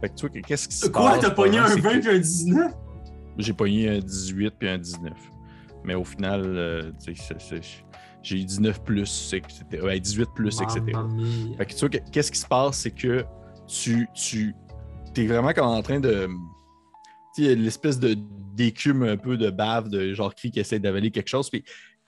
[0.00, 1.20] Fait que tu vois, qu'est-ce qui se Quoi, passe?
[1.20, 2.72] t'as pogné un c'est 20 que puis un 19?
[3.38, 5.12] J'ai pogné un 18 puis un 19.
[5.84, 6.92] Mais au final, euh,
[8.22, 9.34] j'ai eu 19 plus.
[9.82, 10.80] Ouais, 18 plus, etc.
[11.56, 13.24] Fait que tu vois, que- qu'est-ce qui se passe, c'est que
[13.66, 14.54] tu, tu
[15.16, 16.28] es vraiment comme en train de.
[17.34, 18.16] Tu sais, il y a l'espèce de
[18.54, 21.64] d'écume un peu de bave de genre cri qui essaie d'avaler quelque chose, puis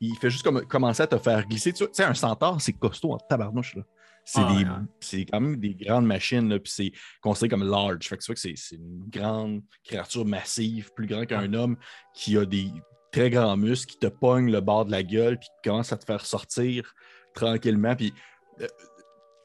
[0.09, 1.73] il fait juste comme commencer à te faire glisser.
[1.73, 3.83] Tu sais, un centaure, c'est costaud en tabarnouche, là.
[4.27, 4.77] C'est Ah, des- ouais, ouais.
[5.01, 8.07] c'est quand même des grandes machines, là, puis c'est considéré comme large.
[8.09, 11.77] Fait que tu vois que c'est c'est une grande créature massive, plus grande qu'un homme,
[12.15, 12.69] qui a des
[13.13, 15.99] très grands muscles, qui te pogne le bord de la gueule, puis qui commence à
[15.99, 16.95] te faire sortir
[17.35, 17.95] tranquillement.
[17.95, 18.15] Puis
[18.63, 18.67] euh,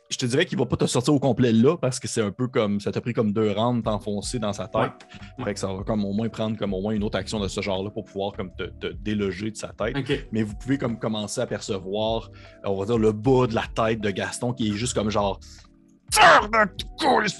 [0.09, 2.31] je te dirais qu'il va pas te sortir au complet là, parce que c'est un
[2.31, 4.91] peu comme ça t'a pris comme deux rounds de t'enfoncer dans sa tête.
[5.37, 5.45] Ouais.
[5.45, 7.47] Fait que ça va comme au moins prendre comme au moins une autre action de
[7.47, 9.95] ce genre-là pour pouvoir comme te, te déloger de sa tête.
[10.31, 12.31] Mais vous pouvez comme commencer à percevoir,
[12.65, 15.39] on va dire, le bas de la tête de Gaston qui est juste comme genre.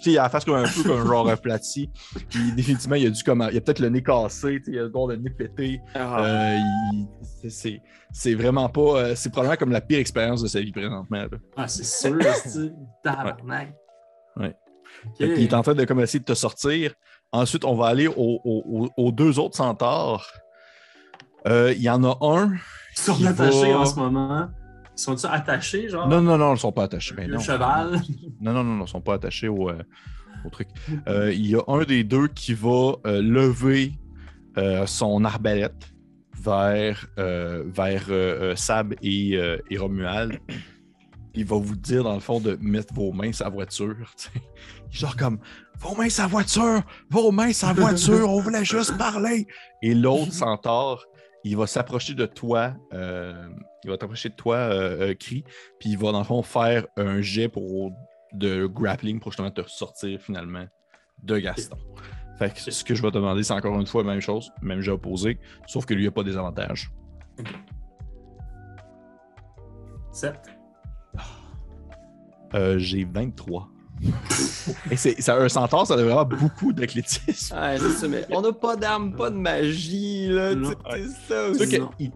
[0.05, 1.89] Il a la face comme un peu comme genre aplati.
[2.29, 3.47] Puis définitivement, il a dû comme.
[3.51, 5.81] Il a peut-être le nez cassé, tu sais, il a le bord de nez pété.
[5.95, 6.23] Ah.
[6.23, 6.57] Euh,
[6.93, 8.81] il- c'est- vraiment pas.
[8.81, 11.17] euh, c'est probablement comme la pire expérience de sa vie présentement.
[11.17, 11.27] là.
[11.57, 12.71] Ah, c'est sûr, c'est
[13.03, 13.73] tabarnak.
[14.37, 14.55] Ouais.
[15.17, 16.93] Qu'il est en train de comme essayer de te sortir.
[17.31, 18.13] Ensuite, on va aller aux,
[18.43, 20.25] aux- aux- aux deux autres centaures.
[21.47, 22.53] Euh, Il y en a un.
[22.53, 24.47] Ils sont attachés va- en ce moment.
[24.99, 26.09] Ils sont-ils attachés, genre?
[26.09, 27.15] Non, non, non, ils ne sont pas attachés.
[27.15, 27.39] Ben le non.
[27.39, 28.01] cheval.
[28.41, 29.81] Non, non, non, non, ils ne sont pas attachés au, euh,
[30.45, 30.67] au truc.
[31.07, 33.93] Euh, il y a un des deux qui va euh, lever
[34.87, 35.93] son arbalète
[36.37, 39.39] vers, vers Sab et,
[39.69, 40.37] et Romuald.
[41.33, 43.95] Il va vous dire, dans le fond, de mettre vos mains la voiture.
[44.91, 45.39] Genre comme
[45.77, 46.81] Vos mains la voiture!
[47.09, 48.29] Vos mains la voiture!
[48.29, 49.47] On voulait juste parler!
[49.81, 51.05] Et l'autre centaure,
[51.43, 52.73] il va s'approcher de toi.
[52.93, 53.47] euh,
[53.83, 55.43] il va t'approcher de toi, euh, euh, Cri,
[55.79, 57.91] puis il va, dans le fond, faire un jet pour
[58.33, 60.65] de grappling pour justement te sortir finalement
[61.23, 61.77] de Gaston.
[62.37, 64.51] Fait que ce que je vais te demander, c'est encore une fois la même chose,
[64.61, 66.91] même jet opposé, sauf que lui, il n'a pas des avantages.
[70.11, 70.35] 7.
[72.53, 73.69] Euh, J'ai 23.
[74.91, 77.55] Et c'est, ça, un centaure, ça a vraiment beaucoup d'athlétisme.
[77.55, 80.51] Ouais, c'est ça, mais on n'a pas d'armes, pas de magie, là.
[80.93, 81.69] C'est ça aussi.
[81.77, 82.11] que- il,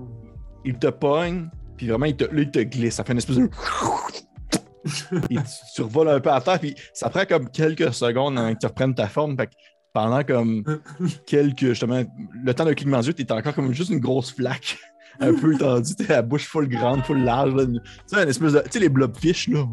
[0.65, 2.95] il te pogne, puis vraiment, il te, là, il te glisse.
[2.95, 3.49] Ça fait une espèce de.
[5.29, 5.41] Et tu,
[5.75, 8.67] tu revoles un peu à terre, puis ça prend comme quelques secondes avant que tu
[8.67, 9.38] reprennes ta forme.
[9.38, 9.53] Fait que
[9.93, 10.63] pendant comme
[11.25, 11.67] quelques.
[11.69, 12.03] Justement,
[12.34, 14.77] le temps d'un clignement d'yeux, t'es encore comme juste une grosse flaque.
[15.20, 17.53] Un peu tendue, t'as la bouche full grande, full large.
[17.55, 17.66] là.
[17.66, 18.59] Tu sais, une espèce de.
[18.61, 19.66] Tu sais, les blobfish, là.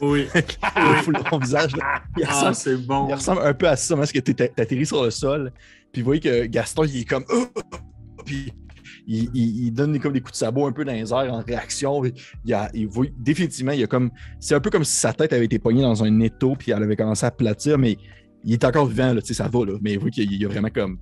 [0.00, 0.26] Oui.
[1.02, 2.02] full ton visage, là.
[2.16, 3.08] Il Ah, ressemble, c'est bon.
[3.08, 4.18] il ressemble un peu à ça, parce que
[4.60, 5.52] atterri sur le sol.
[5.92, 7.24] Puis vous voyez que Gaston, il est comme.
[7.30, 7.46] Oh!
[8.24, 8.52] Puis
[9.08, 11.32] il, il- il donne des- comme des coups de sabot un peu dans les airs
[11.32, 12.02] en réaction.
[12.44, 14.10] Il, a- il voit- définitivement, il y a comme.
[14.40, 16.82] C'est un peu comme si sa tête avait été poignée dans un étau, puis elle
[16.82, 17.96] avait commencé à platir, mais
[18.44, 19.72] il est encore vivant, là, tu sais, ça va, là.
[19.80, 20.98] Mais vous voyez qu'il y a vraiment comme.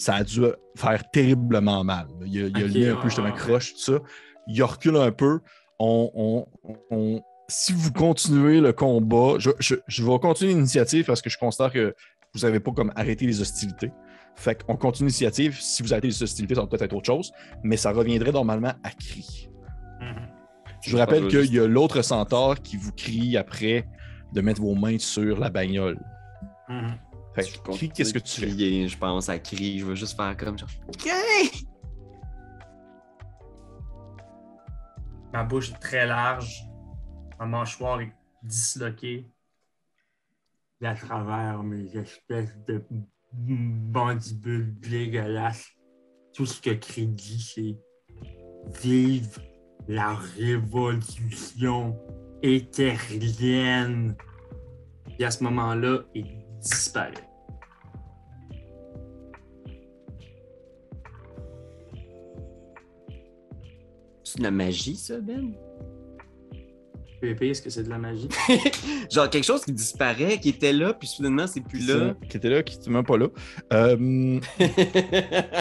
[0.00, 0.42] Ça a dû
[0.76, 2.06] faire terriblement mal.
[2.24, 3.74] Il y a, il y a Ok, le nez un ouais, peu justement ouais, croche,
[3.74, 3.98] tout ça.
[4.46, 5.40] Il recule un peu.
[5.80, 6.46] On, on-
[6.90, 11.38] on- si vous continuez le combat, je, je- je vais continuer l'initiative parce que je
[11.38, 11.94] considère que
[12.34, 13.90] vous n'avez pas comme arrêté les hostilités.
[14.36, 15.58] Fait qu'on continue l'initiative.
[15.60, 17.32] Si vous arrêtez les hostilités, ça va peut-être être autre chose,
[17.64, 19.48] mais ça reviendrait normalement à cri.
[20.00, 20.28] Mhm.
[20.82, 23.84] Je vous rappelle qu'il y a l'autre centaure qui vous crie après
[24.32, 25.98] de mettre vos mains sur la bagnole.
[26.68, 26.94] Mhm.
[27.42, 28.46] Fait que, qu'est-ce que tu fais?
[28.48, 29.78] crier, Je pense à crier.
[29.78, 30.68] Je veux juste faire comme genre.
[30.88, 31.10] OK!
[35.32, 36.64] Ma bouche est très large.
[37.38, 38.12] Ma mâchoire est
[38.42, 39.30] disloquée.
[40.80, 42.84] Et à travers mes espèces de
[43.32, 45.68] bandibules dégueulasses,
[46.32, 47.76] tout ce que Crédit, c'est
[48.82, 49.38] Vive
[49.88, 51.98] la révolution
[52.42, 54.16] étherlienne.
[55.18, 57.27] Et à ce moment-là, il disparaît.
[64.32, 65.52] C'est de la magie, ça, Ben?
[67.20, 68.28] PvP, est-ce que c'est de la magie?
[69.10, 72.14] genre quelque chose qui disparaît, qui était là, puis soudainement, c'est plus là.
[72.28, 73.26] Qui était là, qui était même pas là.
[73.72, 74.38] Euh,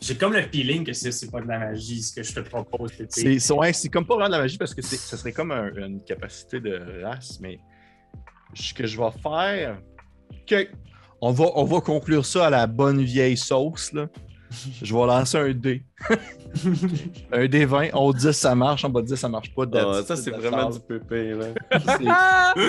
[0.00, 2.40] J'ai comme le feeling que c'est c'est pas de la magie, ce que je te
[2.40, 2.90] propose.
[3.10, 5.74] c'est- ouais, c'est comme pas vraiment de la magie parce que ce serait comme un-
[5.74, 7.58] une capacité de race, mais
[8.54, 9.78] ce que je vais faire.
[10.30, 10.68] OK.
[11.20, 13.92] On va, on va conclure ça à la bonne vieille sauce.
[13.92, 14.08] Là.
[14.82, 15.82] Je vais lancer un dé.
[17.32, 17.92] un dé 20.
[17.94, 18.84] En haut de 10, ça marche.
[18.86, 19.64] Bas de 10, ça marche pas.
[19.64, 21.46] That's- ça, c'est vraiment du pépé, là.
[22.08, 22.54] Ah!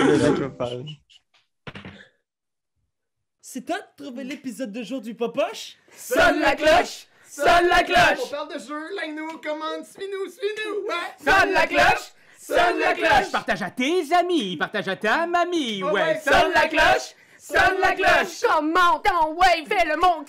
[3.44, 5.76] C'est toi de trouver l'épisode de jour du Popoche?
[5.94, 7.06] Sonne la cloche!
[7.28, 8.30] Sonne la cloche!
[8.30, 11.12] parle de jeu, like-nous, commande, suis-nous, suis-nous, ouais!
[11.18, 12.12] Sonne la cloche!
[12.38, 13.30] Sonne la cloche!
[13.30, 16.20] Partage à tes amis, partage à ta mamie, Ouais, ouais.
[16.24, 17.14] Sonne la cloche!
[17.44, 18.40] Sonne la cloche!
[18.40, 20.24] Comment ton wave fait le mon?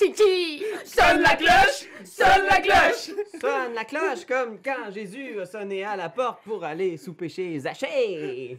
[0.84, 1.88] Sonne la cloche!
[2.04, 3.12] Sonne la cloche!
[3.40, 7.60] Sonne la cloche comme quand Jésus a sonné à la porte pour aller souper chez
[7.60, 8.58] Zachée.